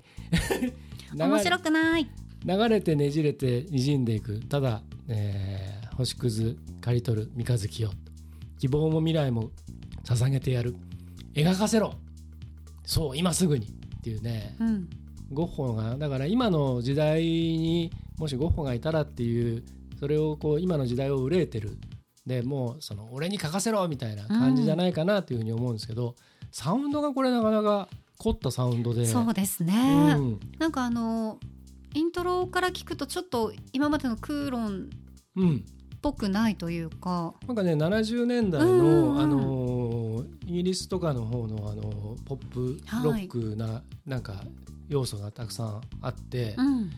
[1.14, 2.06] 面白くない。
[2.44, 4.38] 流れてねじれてにじんでいく。
[4.40, 7.90] ただ、えー星屑刈り取る三日月よ
[8.58, 9.50] 希望も未来も
[10.04, 10.74] 捧げてやる。
[11.34, 11.94] 描かせろ。
[12.86, 13.66] そう今すぐに。
[13.66, 14.56] っていうね。
[14.60, 14.88] うん。
[15.30, 19.62] ゴッホがだから今の時代にもしゴッホがいたらっていう
[19.98, 21.76] それをこう今の時代を憂えてる
[22.30, 26.14] でもうその俺に書かせろみたいな感じじゃないかなというふうに思うんですけど、
[26.52, 27.88] サウンドがこれなかなか
[28.18, 29.04] 凝ったサウンドで。
[29.04, 30.40] そうですね、うん。
[30.60, 31.40] なんかあの
[31.92, 34.90] イントロから聞くとちょっと今までのクーロン
[35.36, 37.34] うん、っぽくないというか。
[37.48, 39.20] なんかね70年代の、うんうん。
[39.20, 44.44] あのーイギリスとかの方のあのーポップロックな、なんか
[44.88, 46.90] 要素がたくさんあって、うん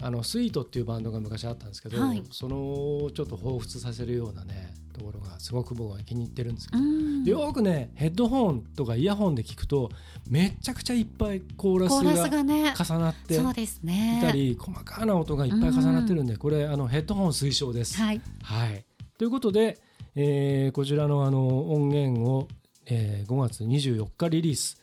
[0.00, 2.22] あのスイートっていうバンドが昔あったんですけど、はい。
[2.30, 7.24] そのちょっと彷彿させるようなねところがすごく僕は気に入ってるんですけど、うん。
[7.24, 9.90] よーくねヘッドホンとかイヤホンで聞くと
[10.28, 17.96] めちゃくちゃいっぱいコーラススが重なってそうですいねたり細かな音がいっぱい重なってるんで、これあのヘッドホン推奨です。
[18.00, 18.20] はい。
[18.42, 18.84] はい、
[19.18, 19.80] ということで、
[20.14, 22.46] えーこちらのあの音源を、
[22.86, 24.80] えー5月24日リリース。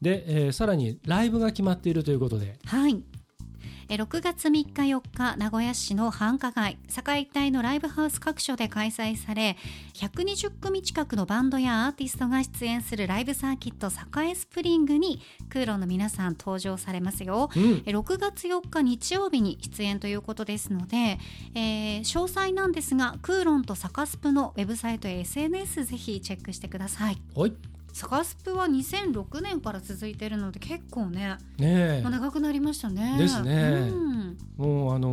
[0.00, 2.58] で、えーさらにライブが決まっているということで。
[2.64, 2.92] はい。
[2.92, 2.96] え
[3.96, 9.58] 6月3日4日名古屋市の繁華街栄一帯のライブハウス各所で開催され
[9.92, 13.88] 120組近くのバンドやアーティストが出演するライブサーキット
[14.22, 17.50] 栄スプリングにクーロンの皆さん登場されますよ。
[17.54, 17.82] うん。
[17.84, 21.18] え6月4日日曜日に出演ということですので、
[21.54, 27.18] えー詳細なんですがクーロンとサカスプのウェブサイトや SNS ぜひチェックしてください。
[27.34, 32.00] はいサカスプは2006年から続いているので結構ね、ねえ。
[32.02, 33.16] まあ、長くなりましたね。
[33.18, 33.90] ですね。
[33.90, 35.12] うん、もうあの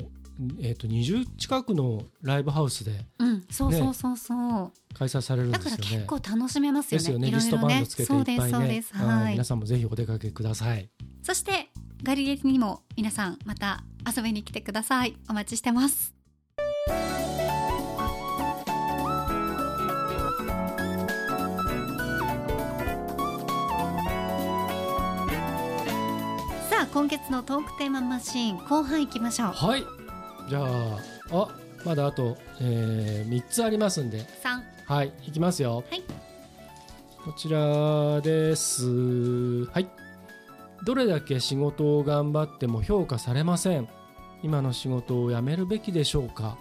[0.00, 0.06] ー
[0.60, 5.76] えー、と20近くのライブハウスでうん、そうそうそうそう、開催されるんだですよね。
[5.78, 7.04] から結構楽しめますよね。
[7.04, 7.30] ですよね。
[7.30, 8.50] リストバンねドつけていそうっぱいね。
[8.50, 9.28] そうですははい。
[9.30, 9.32] い。
[9.32, 10.88] 皆さんもぜひお出かけください。
[11.22, 11.70] そして
[12.02, 13.82] ガリレディにも皆さんまた
[14.16, 15.16] 遊びに来てください。
[15.28, 16.14] お待ちしてます
[26.88, 29.84] あ今月のトークテーママシーン後半いきましょうはい
[30.48, 30.98] じゃあ
[31.30, 31.48] あ
[31.84, 35.84] まだあと、えー、3つありますんで三はいいきますよ。
[35.90, 36.02] はい
[37.24, 38.86] こちらです。
[39.66, 39.88] はい。
[40.86, 43.86] どれだけ仕事を頑張っても評価されません。
[44.42, 46.56] 今の仕事を辞めるべきでしょうか。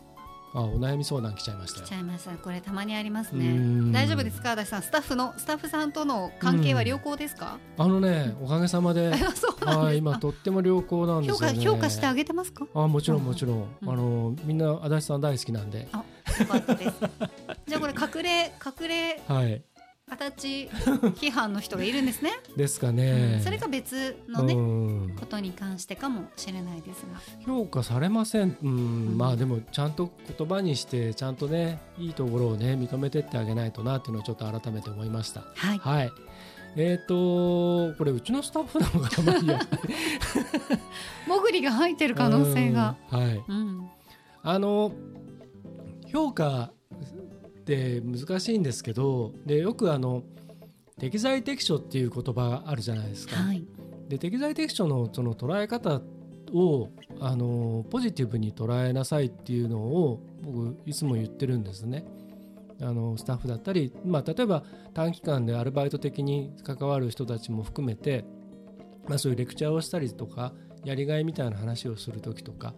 [0.53, 1.86] あ、お悩み相談来ちゃいましたよ。
[1.86, 1.95] 来ち。
[1.95, 2.31] ゃいました。
[2.31, 3.51] これたまにありますね。
[3.51, 3.91] ん。
[3.91, 4.51] 大丈夫ですか？
[4.53, 11.55] 足立さんスタッフのスタッフさんとの関係は良好ですか、あのね、おかげさまで、 そう今とっても良好なんですよね。
[11.60, 12.65] 評価評価してあげてますか？
[12.73, 13.67] あ、もちろんもちろん。
[13.81, 13.89] うん。
[13.89, 15.88] あのみんな足立さん大好きなんで。
[15.91, 16.03] あ
[16.39, 16.95] よかったです。
[17.67, 19.62] じゃあこれ隠れ隠れはい。
[20.10, 20.70] 足立
[21.20, 23.41] 批判の人がいるんですね、ですかうねん。
[23.41, 24.58] それが別のね、う
[25.12, 25.15] ん。
[25.20, 27.20] ことに関してかもしれないですが。
[27.46, 29.15] 評価されません、うん。
[29.15, 29.17] ん。
[29.17, 35.43] まあでもちゃんと言葉にしてちゃんとねいいところをね認めてってあげないとなっていうのをちょっと改めて思いました。
[35.56, 35.78] はい。
[35.80, 36.12] はい。
[36.78, 39.63] えっ、とこれうちのスタッフなのかなまあ
[41.26, 42.96] いもぐりが入ってる可能性が。
[43.12, 43.20] うん。
[43.20, 43.43] はい。
[43.46, 43.89] うん。
[44.41, 44.93] あの
[46.08, 46.72] 評価
[47.67, 50.23] って難しいんですけどでよくあの
[50.97, 53.65] 適材適所っていう言葉あるじゃないですか、はい
[54.08, 56.01] で適材適所のその捉え方
[56.53, 62.06] をあのポジティブに捉えなさいっていうのを僕いつも言ってるんですね。
[62.82, 68.23] あのスタッフだったり、まあ、例えば短期間でアルバイト的に関わる人たちも含めて、
[69.10, 70.53] まあ、そういうレクチャーをしたりとか
[70.86, 72.75] やりがいみたいな話をする時とか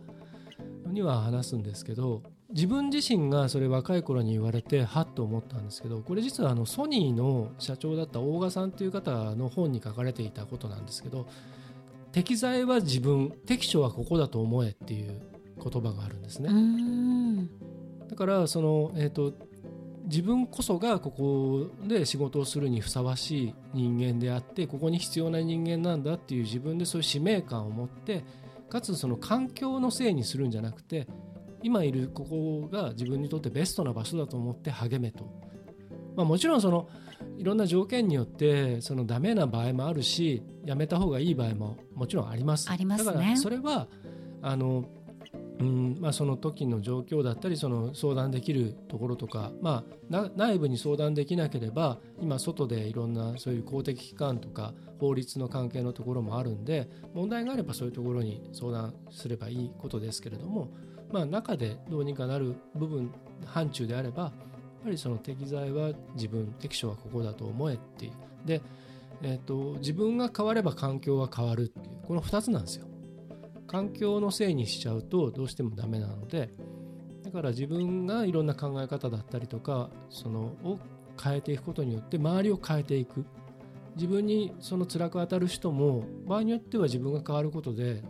[0.88, 11.28] には話すんですけど自分自身がそれ若い頃に言われてはっと思ったんですけどこれ実はあのソニーの社長だった大賀さんという方の本に書かれていたことなんですけど
[12.12, 15.22] 適材は自分適所はここだと思えっていう
[15.64, 16.54] 言葉があるんですねう。
[16.54, 17.50] ん
[18.08, 19.34] だからその、えー、と
[20.06, 28.24] 自分こそがここで仕事をするにふさわしい人間であってここに必要な人間なんだっていう自分でそういう使命感を持って
[28.70, 31.08] かつその環境のせいにするんじゃなくて
[31.64, 35.26] 今いるここが自分にとってベストな場所だと思って励めと、
[36.16, 36.90] まあ、もちろんその
[37.38, 42.70] いろんな条件によってそのダメな場合もあるしやめた方がいい場合ももちろんあります。
[42.70, 43.12] ありますね。
[43.14, 43.88] だからそれは
[44.42, 44.86] あの
[45.60, 60.70] うんまあ、その時の状況だったりその相談できるところとか、まあ、な内部に相談できなければ今外でいろんなそういう公的機関とか法律の関係のところもあるんで問題があればそういうところに相談すればいいことですけれども、
[61.12, 63.12] まあ、中でどうにかなる部分
[63.46, 64.32] 範疇であればやっ
[64.84, 68.12] ぱりその適材は自分適所はここだと思えっていう。
[68.46, 68.62] で、
[69.22, 72.08] えー、と自分が変われば環境は変わるっていう。
[72.08, 72.86] この2つなんですよ。
[73.68, 76.50] 環境のせいにしちゃうとどうしてもダメなので。
[77.24, 80.80] だから自分がいろんな考え方だったりとかそのを
[81.22, 83.26] 変えていくことによって周りを変えていく。
[83.96, 88.02] 自分にその辛く当たる人も場合によっては自分が変わることで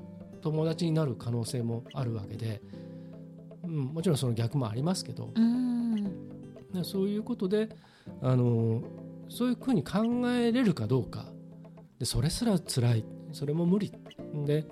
[0.42, 2.62] 友達になる可能性もあるわけで、
[3.64, 5.32] うん、もちろんその逆もありますけど。
[5.36, 6.04] うん。
[6.74, 7.70] でそういうことで
[8.22, 8.84] あの
[9.28, 11.26] そういうふうに考えれるかどうか。
[12.00, 13.06] でそれすら辛い。
[13.32, 13.92] それも無理。
[14.46, 14.66] で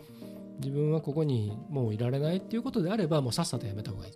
[0.60, 4.14] 自分はここにもういられないっていうことであればもうさっさとやめた方がいい、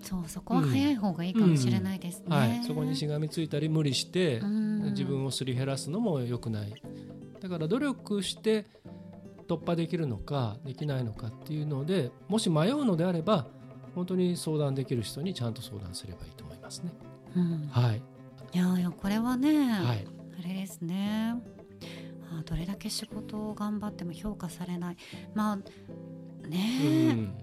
[0.00, 4.74] そうそこは早い方がいいかもしれないですね、はい、そこにしがみついたり無理してうん。
[4.90, 6.82] 自分をすり減らすのも良くない。
[7.40, 8.66] だから努力して
[9.48, 13.46] 突破できるのかできないのかっていうのでもし迷うのであれば
[13.94, 16.92] 本当に相談できる人にちゃんと相談すればいいと思いますね。
[17.36, 17.68] うん。
[17.68, 18.02] はい。
[18.52, 20.06] いやいやこれはね、はい。
[20.38, 21.34] あれですね。
[22.30, 24.96] あどれだけ仕事を頑張っても評価されない。
[25.34, 25.58] まあ
[26.44, 26.58] うね。
[26.82, 27.34] え、ん。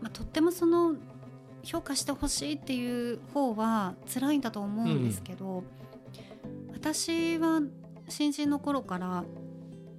[0.00, 0.96] まあ、とってもその
[1.62, 5.64] 評価してほしいっていう方は辛いんだと思うんですけど、
[6.72, 7.60] 私は
[8.08, 9.24] 新人の頃から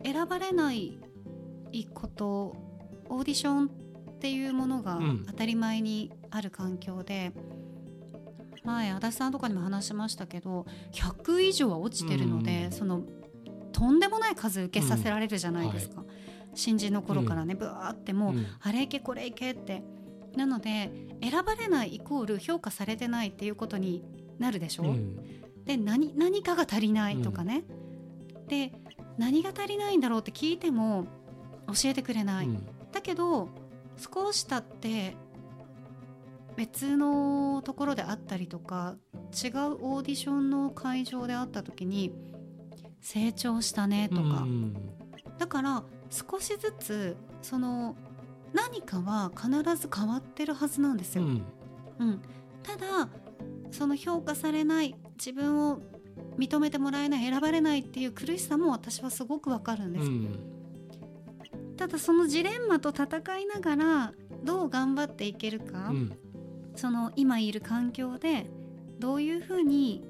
[0.03, 0.99] 選ばれない
[1.93, 2.55] こと
[3.09, 3.71] オーディション
[4.17, 5.23] っていうものがうん。
[5.27, 7.31] 当たり前にある環境で、
[8.63, 13.03] 前足立さんとかにも話しましたけど100以上は落ちてるので、うんその
[13.71, 16.03] とんでもない数受けさせられるじゃないですか、
[16.55, 18.45] 新人の頃からね、ブワーってもう、うん。
[18.59, 19.83] あれいけこれいけって。
[20.35, 24.03] なので選ばれないイコール評価されてないっていうことに
[24.37, 25.15] なるでしょ、うん。
[25.65, 27.63] で何何かが足りないとかね、
[28.47, 28.71] で
[29.17, 31.07] 何が足りないんだろうって聞いても
[31.67, 32.67] 教えてくれない、うん。
[32.91, 33.49] だけど
[33.97, 35.15] 少し経って
[36.55, 42.13] 別のところであったりとか違うオーディションの会場であった時に
[43.01, 44.73] 成長したねとか、うん。
[45.37, 47.95] だから少しずつその
[48.53, 51.23] 何かは必ず変わってるはずなんですよ。
[51.23, 51.45] うん。
[51.99, 52.21] うん、
[52.63, 53.09] ただ
[53.71, 55.79] その評価されない自分を
[56.37, 60.56] 認めてもらえない選ばれないっていう苦しさも私はすごくわかるんです、うん
[61.77, 64.13] ただそのジレンマと戦いながら
[64.43, 66.17] どう頑張っていけるか、うん。
[66.75, 68.49] その今いる環境で
[68.99, 70.03] どういうふうに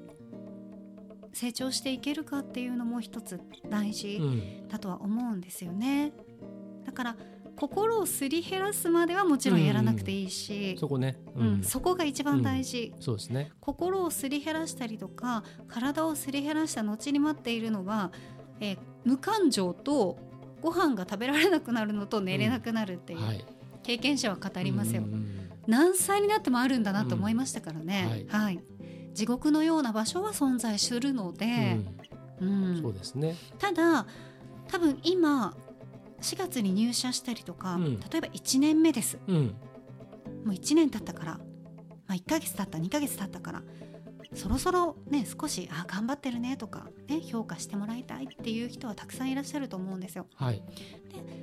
[1.32, 4.68] 成長していけるかっていうのも一つ大事うん。
[4.68, 6.12] だとは思うんですよね。
[6.84, 7.16] だから
[7.56, 11.64] 心をすり減らすまではもちろんやらなくていいし、そこね、ううん。
[11.64, 13.50] そこが一番大事、そうですね。
[13.60, 18.12] 心をすり減らしたりとか体をすり減らした後に待っているのは、
[18.60, 20.18] えー無感情と
[20.60, 23.44] ご飯が食べられなくなるのと寝れなくなるっていう、はい。
[23.82, 25.04] 経験者は語りますよ、
[25.66, 28.60] 何歳になってもあるんだなと思いましたからね、うんはい。
[29.14, 31.78] 地獄のような場所は存在するので、
[32.40, 32.68] うん。
[32.70, 32.82] うん。
[32.82, 33.36] そうですね。
[33.58, 34.06] ただ
[34.68, 35.56] 多分今
[36.20, 38.00] 4月に入社したりとか、うん。
[38.00, 39.18] 例えば1年目です。
[39.26, 39.36] うん。
[40.44, 41.40] もう1年経ったから、ま
[42.08, 43.62] あ、1ヶ月経った2ヶ月経ったから
[44.34, 50.26] そろそろね少しあ頑張ってるねとか、ね、評価してもらいたいっていう人はたくさんいらっしゃると思うんですよ。
[50.34, 50.62] はい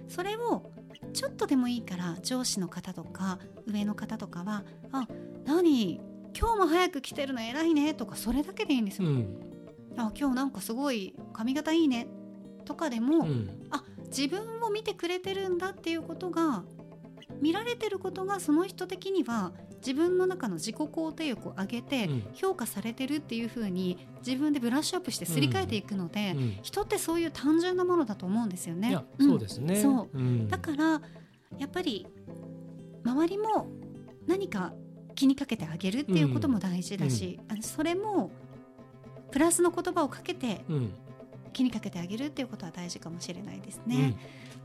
[0.08, 0.72] それを
[1.14, 5.08] ちょっとでもいいから上司の方とか上の方とかは「あ
[5.46, 6.00] 何？
[6.38, 9.10] 今日も早く来てるの偉いね」とかそれだけでいいんですよ。
[9.10, 9.40] うん
[9.98, 12.08] あ今日なんかすごい髪型いいね
[12.66, 13.84] とかでも、うんあ
[14.16, 16.64] 自分を見てくれてるんだっていうことが
[17.42, 19.52] 見られてることがその人的には
[19.86, 22.24] 自分の中の自己肯定欲を上げてうん。
[22.34, 26.58] 評価されてるっていう風に自分でブラッシュアップしてすり替えていくので、うん。
[26.64, 28.98] 人ってそういう単純なものだと思うんですよね。
[29.20, 29.84] そうですね。
[30.50, 31.02] だから
[31.58, 32.08] やっぱり
[33.04, 33.68] 周りも
[34.28, 34.74] 何か
[35.14, 38.32] 気にかけてあげるっていうことも大事だし、あのそれも
[39.32, 40.94] プラスの言葉をかけてうん
[41.56, 44.08] 気にかけてあげるっていうことは大事かもしれないですうね。
[44.08, 44.18] ん。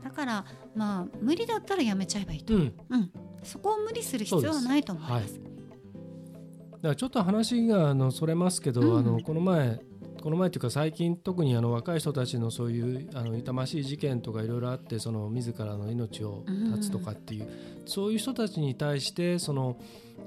[0.03, 2.73] だからまあ無理だったらやめちゃえばいいと、うん。
[2.89, 3.11] うん、
[3.43, 5.39] そこを無理する必要はないと思います。
[5.39, 8.99] だからちょっと話があのそれますけど、うん。
[8.99, 9.79] あのこの前
[10.21, 16.43] この前というか最近特にあの若い人たちのそういうあの痛ましい事件とかいろいろあってその自らの命を
[16.75, 17.47] 絶つとかっていう、
[17.85, 19.77] そういう人たちに対してその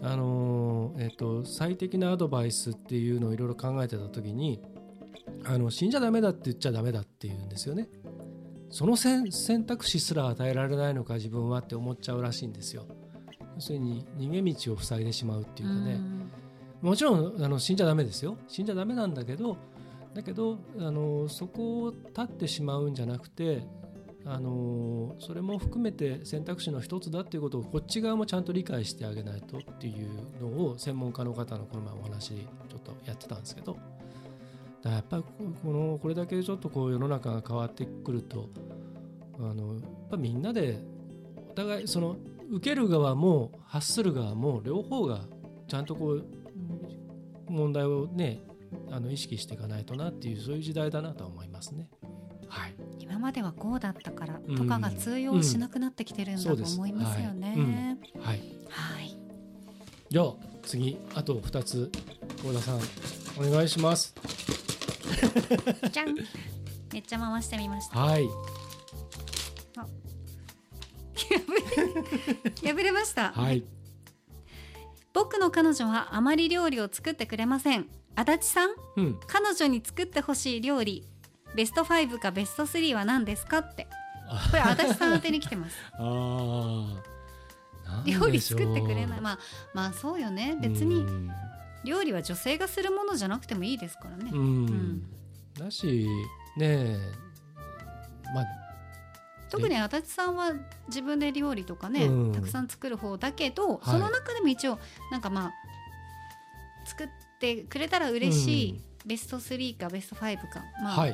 [0.02, 4.60] あのえっと最適なアドバイスっていうのをいろいろ考えてた時に
[5.46, 7.88] あの死んじゃダメだって言っちゃダメだっていうんですよね。
[8.70, 12.86] その選選択肢すら与えられないのか自分はって思っちゃうらしいんですよ。
[13.54, 16.00] 要するに逃げ道を塞いでしまうっていうかね。
[16.84, 19.56] もちろんあの死んじゃダメですよ死んじゃダメなんだけど
[20.14, 23.62] だけどあのそこを立ってしまうんじゃなくて
[24.26, 30.10] あのそれも含めて選択肢の一つだっていうことをこっち側もちゃんと理解してあげないとっていう
[30.42, 33.78] のを専門家の方のこの前お話ちょっとやってたんですけど
[34.84, 35.24] だやっぱり
[35.62, 38.50] このこれだけちょっとこう世の中が変わってくると
[39.38, 40.78] あのやっぱみんなで
[41.50, 42.16] お互いその
[42.50, 45.20] 受ける側も発する側も両方が
[45.66, 46.24] ちゃんとこう
[47.48, 48.42] 問題をね
[48.90, 51.88] あの意識していかないとなっていうそういう時代だなとは思いますね。
[52.48, 57.98] はい、今まではこうだったからとかが通用しなくなってきてるんだと思いますよね。
[58.20, 59.16] はい、はい。
[60.10, 61.90] じゃあ次あと2つ
[62.42, 62.80] 幸田さん
[63.38, 64.14] お願いします。
[65.90, 66.14] じゃん。
[66.92, 67.98] めっちゃ回してみました。
[67.98, 68.28] はい
[72.64, 73.32] 破れました。
[73.32, 73.64] はい
[75.12, 77.86] 僕の彼女はあまり料理を作ってくれません。
[78.16, 81.04] 足立さん、うん彼女に作ってほしい料理。
[81.54, 83.86] ベスト5かベスト3は何ですかって。
[84.50, 85.76] これ足立さん宛てに来てます。
[85.98, 87.00] あ
[87.86, 89.20] あ料理作ってくれない。
[89.20, 89.38] まあ
[89.72, 90.56] まあそうよね。
[90.60, 91.30] 別にうん
[91.84, 94.30] 料理は女性がするものじゃなくてもいいですからね。
[94.32, 94.66] うん。
[94.66, 95.02] ん。
[95.58, 96.08] だし
[96.56, 96.98] ねえ
[98.34, 98.46] まあ
[99.50, 100.52] 特に足立さんは
[100.88, 102.32] 自分で料理とかね、うん。
[102.32, 103.78] たくさん作る方だけど、はい。
[103.84, 104.78] その中でも一応
[105.12, 105.52] なんかまあ
[106.86, 107.08] 作っ
[107.38, 108.82] てくれたら嬉しい、うん。
[109.06, 111.10] ベスト3かベスト5かまあ、はい。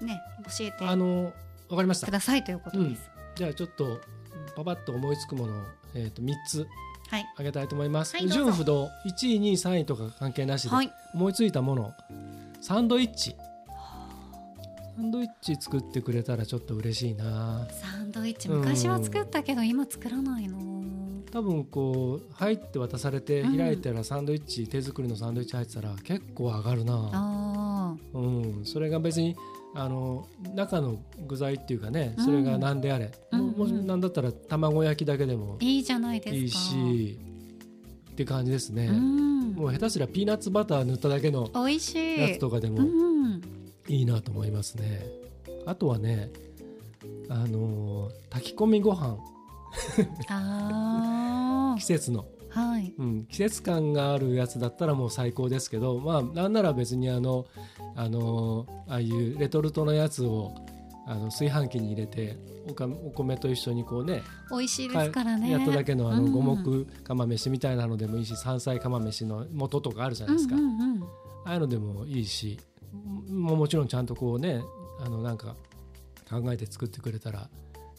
[0.00, 0.20] ね
[0.58, 1.32] 教えてあの
[1.68, 2.06] わかりました。
[2.06, 3.10] くださいということです。
[3.36, 4.00] じゃあちょっと
[4.56, 5.62] パパッと思いつくものを、
[5.94, 6.60] えー、と3つ。
[6.60, 6.68] はい
[7.36, 8.44] あげたいと思います、はいどうぞ。
[8.44, 10.92] 順不動1位2位3位とか関係なしで、はい。
[11.14, 11.92] 思いついたもの
[12.60, 13.36] サンドイッチ。
[14.96, 17.66] サンドイッチ作ってくれたらちょっと嬉しいな。
[17.70, 20.56] サンドイッチ昔は作ったけど今作らないの。
[21.30, 23.56] 多分こう入って渡されてうん。
[23.56, 27.10] 開いたらサンドイッチ、手作りのサンドイッチ入ってたら結構上がるな。
[27.12, 29.36] あうん、それが別に
[29.78, 33.40] あの中の具材っていうかねそれが何であれ、うん。
[33.40, 33.86] ももしうん。
[33.86, 36.36] 何だったら卵焼きだけでもあいいじゃないですか。
[36.36, 37.18] いいし
[38.12, 39.52] って感じですね、うん。
[39.52, 41.50] もう下手すりゃピーナッツバター塗っただけの。
[41.54, 43.42] やつとかでうもん。
[43.88, 45.06] いいなと思いますね、
[45.64, 46.30] あとはね
[47.28, 49.18] あのー炊き込みご飯。
[50.28, 52.94] あ 季節の、あはい。
[52.96, 57.46] うん、季節感があるやつだったらもう最高ですけどまあなんなら別にあの
[57.94, 60.54] あのーああいうレトルトのやつを
[61.06, 62.38] あの炊飯器に入れて
[62.68, 65.50] おかお米と一緒にこうね美味しいですからね。
[65.50, 70.56] やっただけのあのうん五目釜飯みたいなのでもいいし山菜釜飯の素とかあるじゃないですか、
[71.44, 72.58] ああいうのでもいいし
[73.28, 74.62] ももちろんちゃんとこうね
[75.04, 75.56] あのなんか
[76.28, 77.48] 考えて作ってくれたら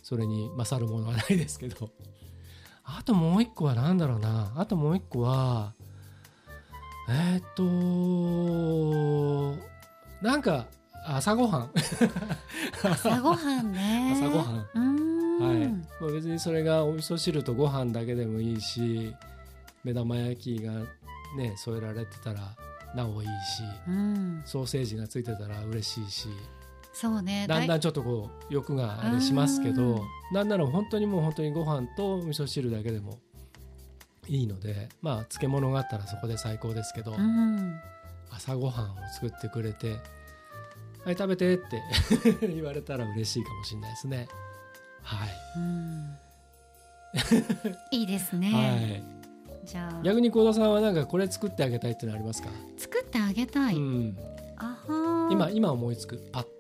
[0.04, 1.92] それに勝るものはないですけど
[2.90, 5.74] あともう一個は何だろうなあともう一個は
[7.10, 7.64] えーっと
[10.22, 10.68] なんか
[11.06, 11.72] 朝ごはん
[12.84, 14.12] 朝ごはんね。
[14.16, 15.40] 朝ごはんうーん。
[15.40, 15.58] はい、
[16.02, 19.14] まあ、別にそれがお味噌汁とご飯だけでもいいし
[19.84, 20.72] 目玉焼きが
[21.38, 22.56] ね添えられてたら
[22.96, 23.32] なおいいし
[23.88, 24.42] うん。
[24.46, 26.28] ソーセージがついてたら嬉しいし
[27.00, 27.46] そうね。
[27.48, 27.78] だんだん。
[27.78, 33.20] んちょっとこう欲があれしますけうんどなんなら本当にもう本当にご飯と味噌汁だけでも
[34.28, 37.80] いいのでまあ漬物があったらそこで最高ですけど、うん。
[38.32, 39.98] 朝ごはんを作ってくれて
[41.06, 41.82] 「はい食べて」って
[42.48, 44.28] 言われたら嬉しいかもしれないですね。
[45.04, 46.18] はい、うん。
[48.00, 48.52] いいですね。
[48.52, 49.18] はい
[49.66, 53.76] じゃあ逆に幸田さんはなんかこれ作ってあげたいっていうのありますか、作ってあげたい。
[53.76, 54.18] うん、
[55.30, 56.57] 今今思いつくパッ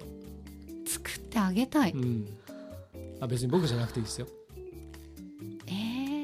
[1.38, 1.91] てあげたい。
[1.91, 2.27] うん、
[3.21, 4.27] あ別に僕じゃなくていいですよ。
[5.67, 5.71] え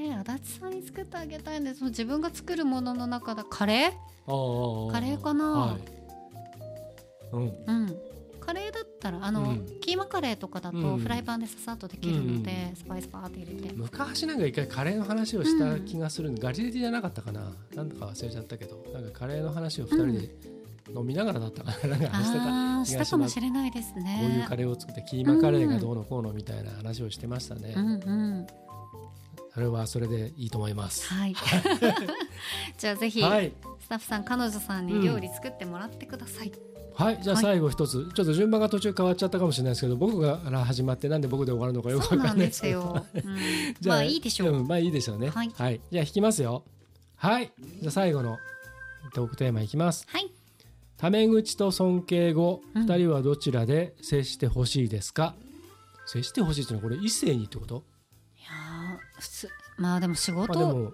[0.10, 4.88] ー、足立さんに作ってあげたいんで、その自分が作るものの中だカレー？
[4.88, 5.46] ああカレーかな？
[5.46, 5.82] はい。
[7.34, 7.42] うん。
[7.42, 7.98] うん。
[8.40, 9.80] カレーだったらあの、うん。
[9.80, 10.82] キーマカレーとかだうん。
[10.82, 13.74] とフライパンでささっとできるので、スパイスパーって入れて。
[13.76, 17.54] 昔なんか一回カレーの話をした気がするんで、ガリレディじゃなかったかな？
[17.76, 20.30] なんだか忘れちゃったけどなんかカレーの話を二人で
[20.90, 22.86] 飲みながらだったかな、なんかしてた。
[22.86, 24.20] したかもしれないですね。
[24.22, 28.48] こういうカレーを作ってキーマカレーがどうのこうのみたいな話をしてましたね、うんうん。
[29.54, 31.08] それはそれでいいと思います。
[31.14, 31.36] はい。
[32.78, 33.54] じゃあぜひ、はい。
[33.80, 36.52] スタッフさん彼女さんに料理作ってもらってください。
[36.96, 37.20] はい。
[37.22, 37.44] じゃあはい。
[37.44, 43.06] 最後一つ、ちょっと順番が途中変わっちゃったかもしれないですけど僕から始まってなんで僕で終わるのかよくわかんないですけど。
[43.14, 43.24] うん
[43.80, 44.62] じゃあまあいいでしょう。
[44.62, 45.30] んまあいいでしょうね。
[45.30, 45.50] はい。
[45.92, 46.64] じゃあ引きますよ。
[47.16, 47.52] はい。
[47.80, 48.38] じゃあ最後の
[49.14, 50.06] トークテーマいきます。
[50.08, 50.32] はい。
[51.04, 52.84] タメ口と尊敬語、うん。
[52.84, 55.36] 二人はどちらで接してほしいですか？
[56.06, 57.84] 接してほしいっていうのはこれ異性にってこと？
[58.38, 60.58] いやー普通まあでも仕事。
[60.58, 60.94] まあでも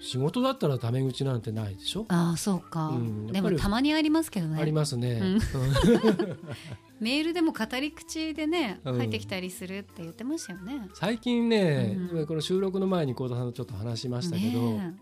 [0.00, 4.60] 仕事だったらタメ口なんてないでしょ、ああそうか、うんやでもたまにありますけどね。
[4.60, 5.34] ありますね、うん。
[5.34, 5.40] う ん
[6.98, 8.96] メールでも語り口でねうん。
[8.96, 10.88] 入ってきたりするって言ってましたよね。
[10.94, 12.26] 最近ね、うん。
[12.26, 14.96] この収録の前に幸田さんとちょっと話しましたけど、ね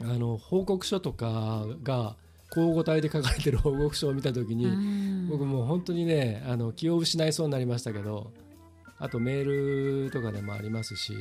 [0.00, 2.16] あの報告書とかが
[2.56, 5.28] 交互体で書かれてる報告書を見た時えに、うん。
[5.28, 8.32] 僕もう本当にねあの気を失いそうになりましたけど
[8.98, 11.14] あとメールとかでもありますし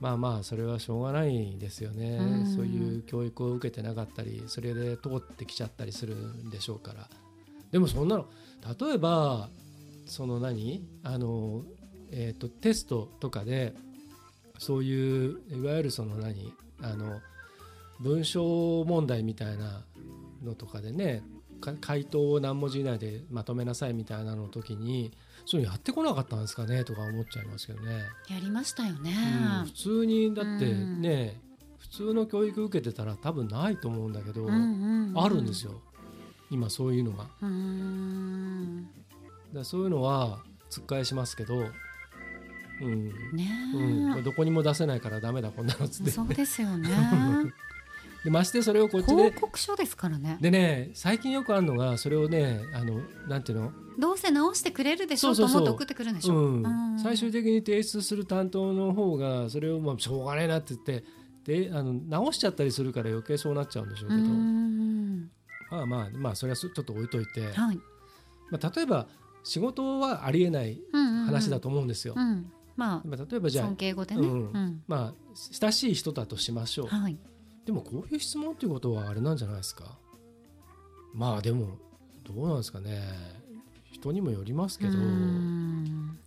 [0.00, 2.56] まあまあそれはしょうがないですよね、うん。
[2.56, 7.08] そういう教育を受けてなかったりそれで通ってきちゃったりするんでしょうから。
[7.70, 8.26] でもそんなの
[8.80, 9.48] 例えば
[10.06, 10.84] その何？
[11.04, 11.62] あの、
[12.10, 13.74] えー、とテストとかで
[14.58, 16.52] そういういわゆるその何？
[16.82, 17.20] あの
[18.00, 19.82] 文章問題みたいな
[20.42, 21.22] のとかでね
[21.60, 25.12] か回答を何文字以内でまとめなさいみたいなの時に
[25.44, 29.12] そういうのやってこなかったんですかねとか思っちゃいますけどね、やりましたよね。
[29.60, 31.40] うん普通にだってね、
[31.78, 35.20] 普通の教育受けてたら多分ないと思うんだけど、うんうんうん。
[35.20, 35.80] あるんですよ。
[36.50, 37.26] 今そういうのが。
[39.52, 40.40] だそういうのは
[40.70, 41.64] 突っ返しますけど、
[42.80, 43.08] うん。
[43.32, 46.10] ねうん、どこにも出せないからダメだこんなのっつって。
[46.10, 46.88] そうですよね。
[48.24, 50.38] でましてそれをこっちで報告書ですからね。
[50.40, 53.72] でね最近よくあるのがそれをねあのなんていうの？
[53.98, 55.34] どうせ直してくれるでしょ？
[55.34, 56.34] そうと思って送ってくるんでしょ？
[56.34, 61.04] うんうん最終的に提出する担当の方がそれをまあしょうがねえなって言って
[61.68, 65.30] であの直しちゃったりするから余計そうなっちゃうんでしょううけど、ん
[65.70, 67.80] まあまあまあそれはちょっと置いといて、はい。
[68.50, 69.06] まあ、例えば
[69.44, 72.14] 仕事はありえない話だと思うんですよ。
[72.16, 72.52] うん。
[72.76, 74.20] ままあ、例えばじあゃあ尊敬語でね。
[74.20, 75.14] うんうんまあ
[75.60, 76.86] 親しい人だとしましょう。
[76.88, 77.18] はい。
[77.66, 79.98] でもこういう質問っていうことはあれなんじゃないですか？
[81.14, 81.76] まあでも
[82.24, 83.02] どうなんですかね
[83.92, 86.18] 人にもよりますけど、うねん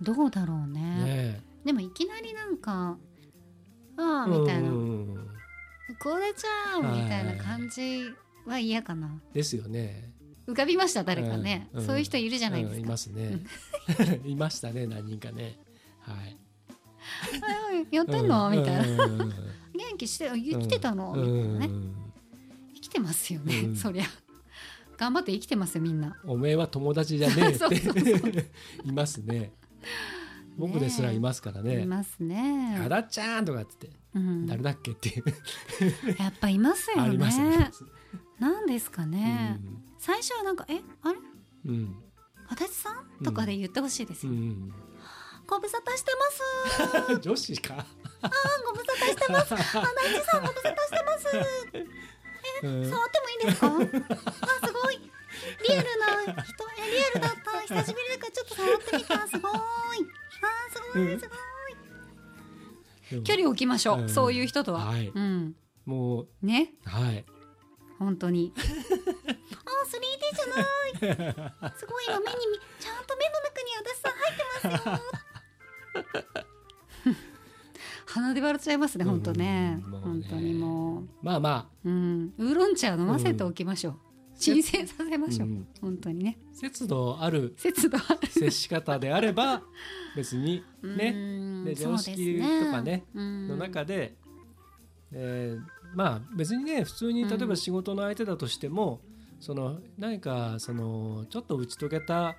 [0.00, 1.04] どうだろうね。
[1.06, 2.96] えでもいきなりなんか
[3.96, 5.28] ああみたいなうん
[6.02, 8.04] これじゃあみたいな感じ
[8.46, 9.20] は嫌かな。
[9.32, 10.10] ですよね。
[10.46, 11.04] 浮かびました？
[11.04, 12.90] 誰かね、うんそういう人いるじゃないですうんいか。
[12.90, 13.40] ますね。
[14.24, 15.58] いましたね何人かね。
[16.00, 16.36] はい。
[17.42, 19.06] あやってんの、みたいな。
[19.06, 21.70] 元気して生きてたの、みたいなね。
[22.74, 24.04] 生きてますよね、うんそりゃ。
[24.98, 26.16] 頑張って生きてますよみんな。
[26.24, 28.50] おめえは友達じゃねえって
[28.84, 29.52] いますね。
[30.58, 31.86] 僕ですらいますからいね。
[31.86, 32.78] ますね。
[32.84, 34.90] あだっちゃんとかっつってうん、誰だっけ？
[34.92, 35.24] っていう
[36.22, 37.70] やっぱいますよねね。。
[38.38, 39.58] なんですかね、
[39.98, 41.18] 最初はなんかえあれ？
[41.66, 41.96] うんうん
[42.48, 43.24] 足立さん？
[43.24, 44.72] とかで言ってほしいですよ、うん。
[45.46, 47.20] ご無沙汰してます。
[47.20, 47.86] 女子か。
[48.64, 49.54] ご無沙汰してます。
[49.54, 49.74] 足立
[50.26, 51.28] さんご無沙汰してます。
[52.62, 52.90] うん。
[52.90, 53.66] 触ってもいいですか？
[53.66, 53.70] あ
[54.66, 54.98] すごい。
[55.68, 57.60] リアルな人えリアルだった。
[57.62, 59.26] 久しぶりだからちょっと触ってみた。
[59.28, 59.52] すごい。
[59.52, 61.34] あすごいすご
[63.18, 63.22] い。
[63.24, 64.08] 距離を置きましょう、うん。
[64.08, 65.08] そういう人とは、はい。
[65.08, 65.54] うん。
[65.84, 66.72] もね。
[66.86, 67.26] うはい。
[67.98, 68.54] 本当に。
[68.56, 68.64] あ 3D
[70.34, 70.62] じゃな
[71.70, 71.74] い。
[71.76, 75.02] すごい今目にみちゃんと目の中に足立さん入ってますよ
[78.06, 79.98] 鼻で笑っちゃいますね本当ね,、うんね。
[80.02, 81.08] 本当にもう。
[81.22, 82.32] まあまうん。
[82.38, 83.96] ウーロン茶飲ませておきましょう、
[84.36, 85.66] 鎮静させましょう、うん。
[85.80, 86.38] 本当にね。
[86.52, 87.54] あ節度ある。
[87.56, 88.28] 節度ある。
[88.28, 89.62] 接し方であれば
[90.16, 91.12] 別にね。
[91.12, 94.16] ねで常識とかねの中で、
[95.12, 99.00] えーまあ別にね普通に例えば仕事の相手だとしても、
[99.40, 102.36] その何かそのちょっと打ち解けた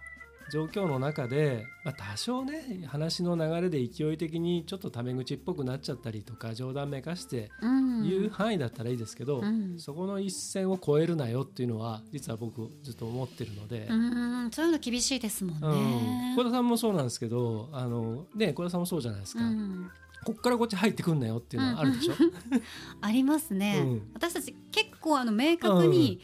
[0.53, 8.07] 状況の中で、まあ、多少ね話の流れで勢い的にちょっとタメ口っぽくなっちゃったりとか冗談めかしてうん。
[8.07, 9.79] 言う範囲だったらいいですけど、うん。
[9.79, 13.87] そこの一線を越えるなよっていうのは実は僕ずっと思ってるので。
[13.89, 14.51] うん。
[14.51, 15.91] そういうの厳しいですもんうん。
[15.91, 19.89] ね、小田さんもそうなんですけどあの、ね、小田さんもそうじゃないですか、うん。
[20.23, 22.13] こっからこっち入ってくんなよっていうのはあるでしょ、
[23.01, 24.01] ありますね、うん。
[24.13, 26.21] 私たち結構あの明確に、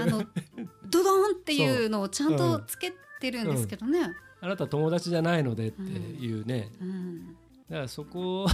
[0.00, 0.24] あの
[0.88, 7.36] ドドンっていうのをちゃんとつけてるんですけどね、あなた友達じゃないのでっていうね、うん、
[7.70, 8.42] だからそこ。
[8.44, 8.48] を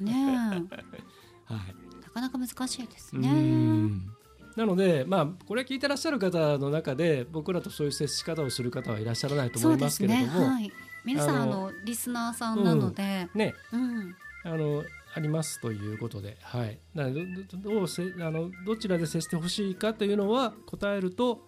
[0.00, 0.14] ねえ。
[1.52, 1.74] はい。
[2.02, 3.28] なかなか難しいですうね。
[3.28, 4.10] ん。
[4.56, 10.40] なのでまあこれ聞いてらっしゃる方の中で僕らとそういう接し方をする方はいらっしゃらないと思いますけれども。
[10.40, 10.46] ね。
[10.46, 10.72] はい。
[11.04, 13.54] 皆さんああののリスナーさんなので、ね。
[13.72, 14.82] うん、あの
[15.14, 21.40] ありますということで、はい、どどどうせあのどちらで接してほしいかというのは答えると、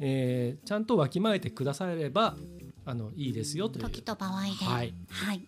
[0.00, 2.34] えーちゃんとわきまえてくだされば
[2.86, 3.82] あのいいですよという。
[3.84, 4.48] 時と場合で。
[4.64, 5.42] はい、はい。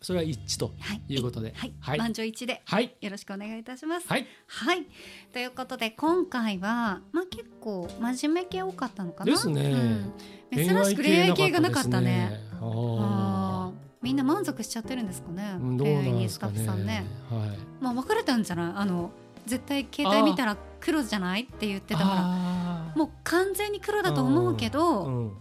[0.00, 1.54] それは一致とはいいうことで。
[1.56, 1.98] はい、はい。
[1.98, 2.60] 満場一致で。
[2.64, 2.94] はい。
[3.00, 4.08] よろしくお願いいたします。
[4.08, 4.26] はい。
[4.46, 4.84] はい。
[5.32, 9.30] ということで今回はまあ結構真面目系多かったのかな？
[9.32, 9.62] ですね。
[10.50, 10.56] うん。
[10.56, 12.40] 珍しく恋愛系がなかったね。
[12.60, 13.72] ああ
[14.02, 15.54] みんな満足しちゃってるんですかね？
[15.58, 16.60] うんどうなんですかね。
[16.84, 17.06] ね。
[17.30, 17.58] はい。
[17.80, 18.72] まあ別れたんじゃない？
[18.74, 19.12] あの
[19.46, 21.42] 絶対携帯見たら黒じゃない？
[21.42, 22.92] って言ってたから。
[22.96, 25.32] もう完全に黒だと思うけど、うん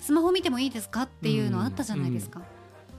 [0.00, 1.02] スマホ見てもいいですか？
[1.02, 2.40] っていうのあったじゃないですか、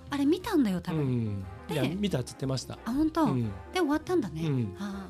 [0.09, 1.05] あれ見たんだよ多う分、
[1.39, 2.77] んいやで見たって言ってました。
[2.85, 3.43] あ本当、うん。
[3.73, 4.75] で終わったんだね、うん。
[4.79, 5.07] あ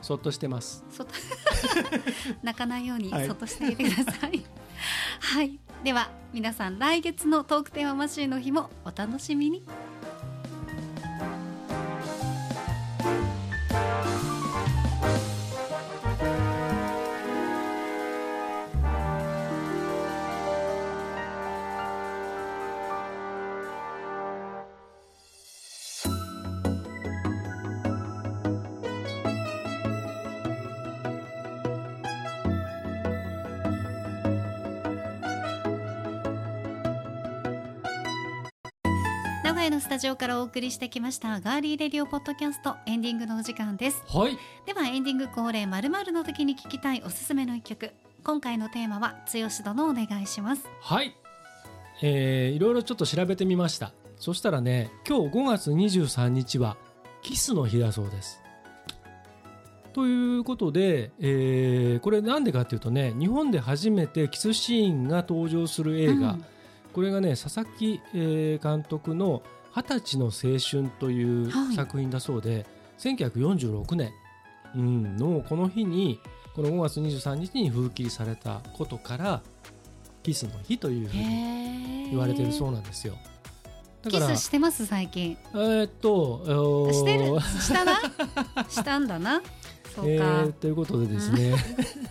[0.00, 0.84] そっとしてます。
[2.42, 3.26] 泣かないようにはい。
[3.26, 4.42] そっとしてあげてください。
[5.20, 5.58] はい。
[5.84, 9.64] では皆さん来月のトークテーママシーンの日もお楽しみに
[39.98, 44.04] タジオからお送りしてきましたガーリーレディオポッドキャストエンディングのお時間です。
[44.06, 44.38] はい。
[44.64, 47.90] ではエンディング恒例まるまるの時に聞きたいおすすめの一曲。
[48.22, 50.62] 今回のテーマは剛殿お願いします。
[50.82, 51.16] はい、
[52.00, 53.90] えー、いろいろちょっと調べてみました。
[54.18, 56.76] そしたらね今日5月23日は
[57.22, 58.40] キスの日だそうです。
[59.94, 66.44] ということで、えーこれなんでかっていうとね日本で初めてキスシーンが登場する映画、うん。
[66.92, 69.42] これがね佐々木、えー監督の
[69.78, 71.76] 「二十歳の青春」というはい。
[71.76, 72.66] 作品だそうで、
[72.98, 74.10] 1946年、
[74.74, 76.18] うん、のこの日に
[76.54, 79.40] この5月23日に風切りされたことから
[80.22, 83.14] キスの日というふうにへ言われてるそうなんですよ。
[84.02, 85.36] だからキスしてます最近。
[85.54, 87.40] えーっとえーしてる？
[87.60, 88.00] したな？
[88.68, 89.40] したんだな？
[89.94, 91.54] そうえか、ーということでですね、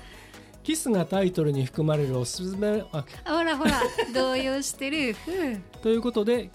[0.64, 3.82] キスがタイトルに含まれるおすすめあほらほら。
[4.14, 5.16] 動揺してる。
[5.82, 6.50] ということで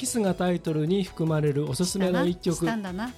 [0.00, 2.66] キスがタイトルに含まれるおすすめの一曲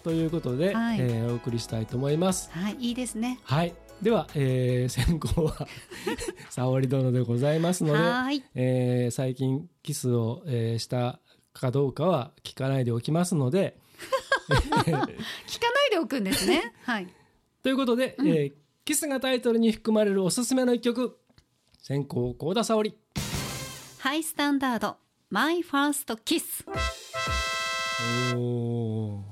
[0.02, 0.98] ということで、はい。
[1.00, 2.50] えーお送りしたいと思います。
[2.50, 3.38] はいいいですね。
[3.44, 3.72] はい、
[4.02, 5.68] では、えー先行は
[6.50, 8.44] 沙織殿でございますので、はーい。
[8.56, 11.20] えー最近キスを、えーした
[11.52, 13.78] かどうかは聞かないでおきますので
[14.50, 15.02] 聞かな
[15.86, 16.72] いでおくんですね。
[16.82, 17.06] はい。
[17.62, 18.52] ということで、えー
[18.84, 21.16] キスがタイトルに含まれるおすすめの一曲
[21.78, 22.98] 先攻幸田沙織。
[24.00, 25.01] Hi-STANDARD
[25.32, 26.62] My First Kiss
[28.36, 29.24] おお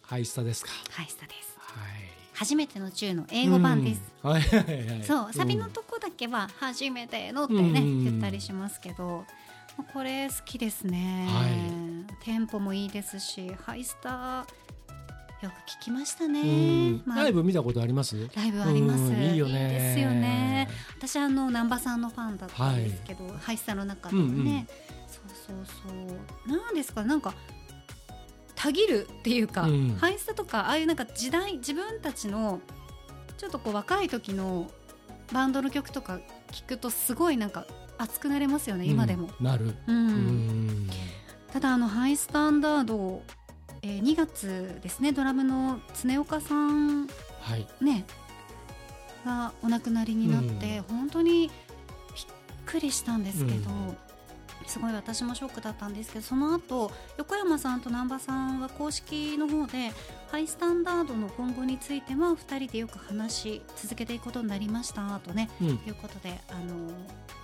[0.00, 0.70] ハイスタですか。
[0.90, 1.58] ハイスタです。
[1.58, 1.90] はい。
[2.32, 4.30] 初めてのチュウの英語版です、うん。
[4.30, 5.02] はいはいはい。
[5.04, 9.26] そうサビのんとこだけは初めてのってね、うん言ったりしますけど
[9.92, 14.46] これ好きですね、はテンポもいいですしハイスタ
[15.42, 16.40] よく聞きましたね。
[16.40, 18.16] うん、まあライブ見たことあります？
[18.34, 19.00] ライブあります。
[19.02, 19.68] うんいいよね。
[19.68, 20.70] ですよね。
[20.96, 24.68] 私あの南波さんのファンだったんですけど、ハイスタの中でもね、うんうん
[25.28, 26.08] そうそう。
[26.48, 27.04] そうなんですか？
[27.04, 27.34] なんか
[28.54, 29.96] たぎるっていうか、うん。
[30.00, 32.60] ハイスタとかああいうなんか時代自分たちの
[33.38, 34.70] ちょっとこう若い時の
[35.32, 36.20] バンドの曲とか
[36.52, 37.66] 聞くとすごいなんか
[37.98, 39.74] 熱くなれますよね今でも、うんなる。
[39.86, 39.96] うん。
[39.96, 40.90] うん。
[41.52, 43.22] ただあのハイスタンダード、
[43.82, 47.08] えー2月ですねドラムの常岡さん
[47.40, 47.66] はい。
[47.80, 48.04] ね
[49.24, 51.50] がお亡くなりになって、本当にびっ
[52.66, 53.70] くりしたんですけど、
[54.66, 59.92] すごい私もショックだったんですけどその後横山さんと南波さんは公式の方で
[60.30, 65.68] ハイスタンダードの今後については2人でよく話し続けていくことになりましたとねうん。
[65.68, 66.90] いうことであの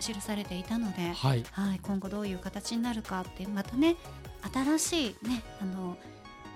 [0.00, 1.44] 記されていたので、はい。
[1.50, 3.96] はい、今後どういう形になるかってまたね
[4.52, 5.98] 新しいねあのも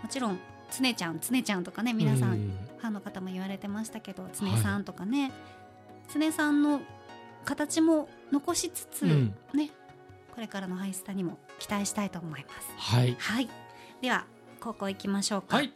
[0.08, 0.38] ちろん
[0.70, 2.36] 常ちゃん常ちゃんとかね皆さん、う
[2.78, 5.32] ファンの方も言われてましたけど常さんとかね、
[6.12, 6.80] 常さんの
[7.44, 9.34] 形も残しつつ、うん。
[9.52, 9.70] ね
[10.34, 12.68] これからのハイスタにも期待したいと思います。
[12.76, 13.16] はい。
[13.18, 13.48] はい。
[14.00, 14.26] では
[14.60, 15.72] 高校行きましょうか、はい。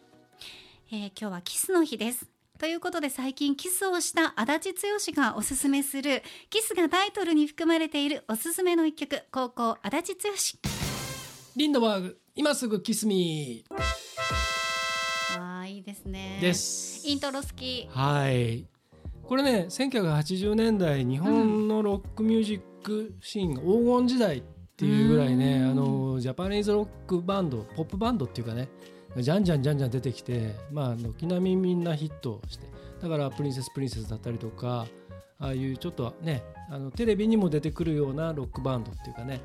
[0.91, 2.27] えー今日はキスの日です。
[2.59, 10.33] ということで最近キスをした足立剛がおすすめするキスがタイトルに含まれているおすすめの一曲後攻足立剛。
[11.57, 13.65] リンドバーグ今すぐ Kiss Me。
[15.39, 16.37] あーいいですね。
[16.39, 17.07] ーです。
[17.07, 17.89] イントロ好き。
[17.93, 18.76] はい
[19.29, 24.43] これね1980年代日本のロックミュージックシーンが黄金時代っ
[24.77, 25.71] ていうぐらいね、うん。
[25.71, 28.69] あのジャパニーズロックバンドポップバンドっていうかね
[29.17, 32.67] じゃんじゃんじゃんじゃん出てきて、まあ、軒並みみんなヒットして
[33.03, 34.87] だから「プリンセスプリンセス」だったりとか
[35.39, 39.41] ああいうちょっとねあのテレビにも出てくるようなロックバンドっていうかね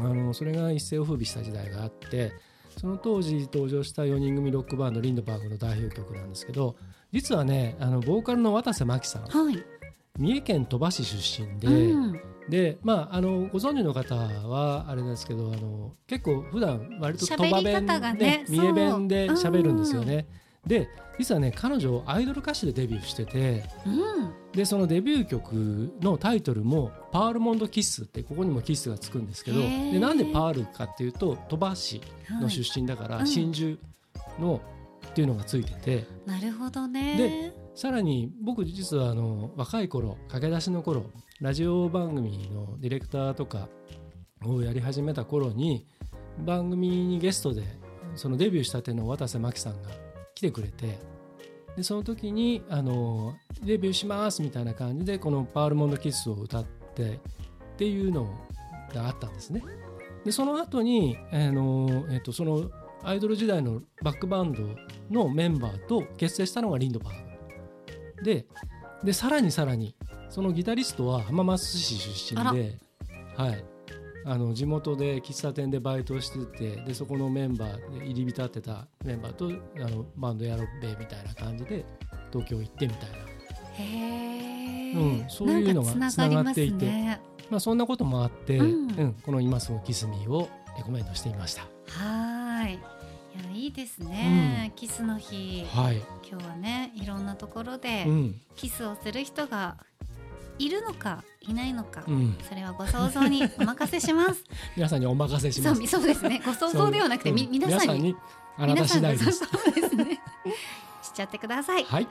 [0.00, 2.32] あのそれが一世を風靡した時代があって
[2.78, 6.76] その当時登場した4人組ロックバンドリンドバーグの代表曲なんですけど
[7.12, 9.22] 実はねあのボーカルの渡瀬真希さん。
[9.22, 9.64] はい。
[10.18, 12.20] 三重県鳥羽市出身で、うん。
[12.48, 20.26] でまああのご存知の方はあれですけどあの結構普段割と鳥羽弁方がね三重弁で喋るんですよね。
[20.66, 20.88] で
[21.18, 24.32] 実はね彼女アイドル歌手でデビューしててうん。
[24.52, 32.00] でそのデビュー曲のタイトルも「パールモンドキッス」ってここにもキッスがつくんですけどでなんでパールかっていうと鳥羽市
[32.40, 33.26] の出身だから、はい。
[33.26, 33.76] 真珠
[34.40, 34.60] の
[35.18, 37.16] っていうのがついててなるほどね。
[37.18, 41.06] でさらに僕実はあの若い頃駆け出しの頃
[41.40, 43.68] ラジオ番組のディレクターとか
[44.44, 45.88] をやり始めた頃に
[46.46, 47.64] 番組にゲストで
[48.14, 49.88] そのデビューしたての渡瀬真希さんが
[50.36, 51.00] 来てくれて
[51.76, 56.64] でその時にあのデビューしますみたいな感じでこの「パールモンドキッス」を歌っ
[56.94, 57.18] てっ
[57.76, 58.30] ていうの
[58.94, 59.64] があったんですね。
[60.24, 62.70] でその後にあの、えっとその
[63.02, 64.62] アイドル時代のバックバンド
[65.10, 67.14] のメンバーと結成したのがリンドバー
[68.18, 68.24] グ。
[68.24, 68.46] で
[69.02, 69.94] でさらにさらに
[70.28, 72.78] そのギタリストは浜松市出身で、
[73.36, 73.64] はい、
[74.24, 79.46] あの地元で喫茶店でバイトをしててでそこのメンバーで入り浸ってたメンバーと
[79.76, 81.84] あのバンドやろうべみたいな感じで
[82.32, 83.16] 東京行ってみたいな、
[83.74, 87.20] へえ、うんそういうのがつながりますつながね。
[87.50, 91.62] まあ、そんなこともあって、ううんんこの「今すぐキスミー」をレコメンドしてみました。
[91.62, 92.74] はーい。
[92.74, 92.78] い
[93.44, 95.64] やいいですね、キスの日。
[95.72, 99.76] はい、今日はねいろんなところでうんキスをする人が
[100.58, 104.44] いるのかいないのか、うん、それはご想像にお 任せします。
[104.76, 106.02] 皆さんにお任せしますそう。
[106.02, 106.42] ですね。
[106.44, 108.16] ご想像ではなくて、みうん皆さんに
[108.56, 109.32] あなた次第です。
[109.32, 110.20] そうですね。
[111.02, 111.84] しちゃってください。
[111.84, 112.08] はい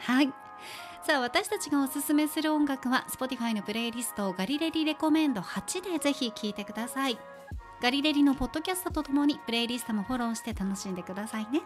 [1.08, 7.18] さあ私たちがおすすめする音楽は Spotify のプレイリストガリレリレコメンド8でぜひ聴いてください
[7.82, 11.62] ガリレリのポッドキャストとともにプレイリストもフォローして楽しんでくださいね。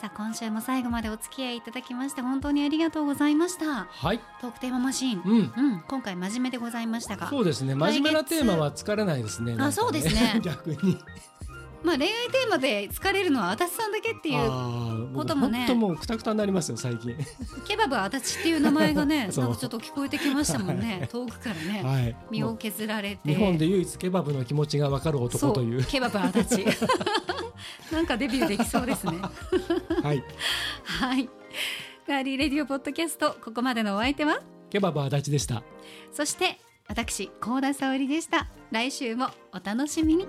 [0.00, 3.84] さあ今週も最後までお付き合いいただきまして本当にありがとうございました。
[3.84, 5.22] はい、トークテーママシーン。
[5.22, 7.28] うん、うん、今回真面目でございましたが。
[7.28, 7.74] そうですね。
[7.74, 9.56] 真面目なテーマは疲れないですね。
[9.56, 9.72] ね。
[9.72, 10.40] そうですね。
[10.44, 10.98] 逆に。
[11.84, 17.16] まあ恋愛テーマで疲れるのは足立さんだけっていううこともねもうくたくたになりますよ最近。
[17.66, 22.16] ケバブ足立っていう名前がね なんかちょっと聞こえてきましたもんね 遠くからねはい。
[22.30, 25.84] 身を削られて日本で唯一ケバブの気持ちがわかる男という。
[25.84, 26.64] ケバブ足立
[27.92, 29.12] なんかデビューできそうですね
[30.02, 30.22] はい。
[30.84, 31.28] はい
[32.08, 34.40] ガーリーレディオポッドキャストここまでのお相手は？
[34.70, 35.62] ケバブ足立でした。
[36.12, 36.58] そして
[36.88, 40.26] 私高田沙織でした来週もお楽しみに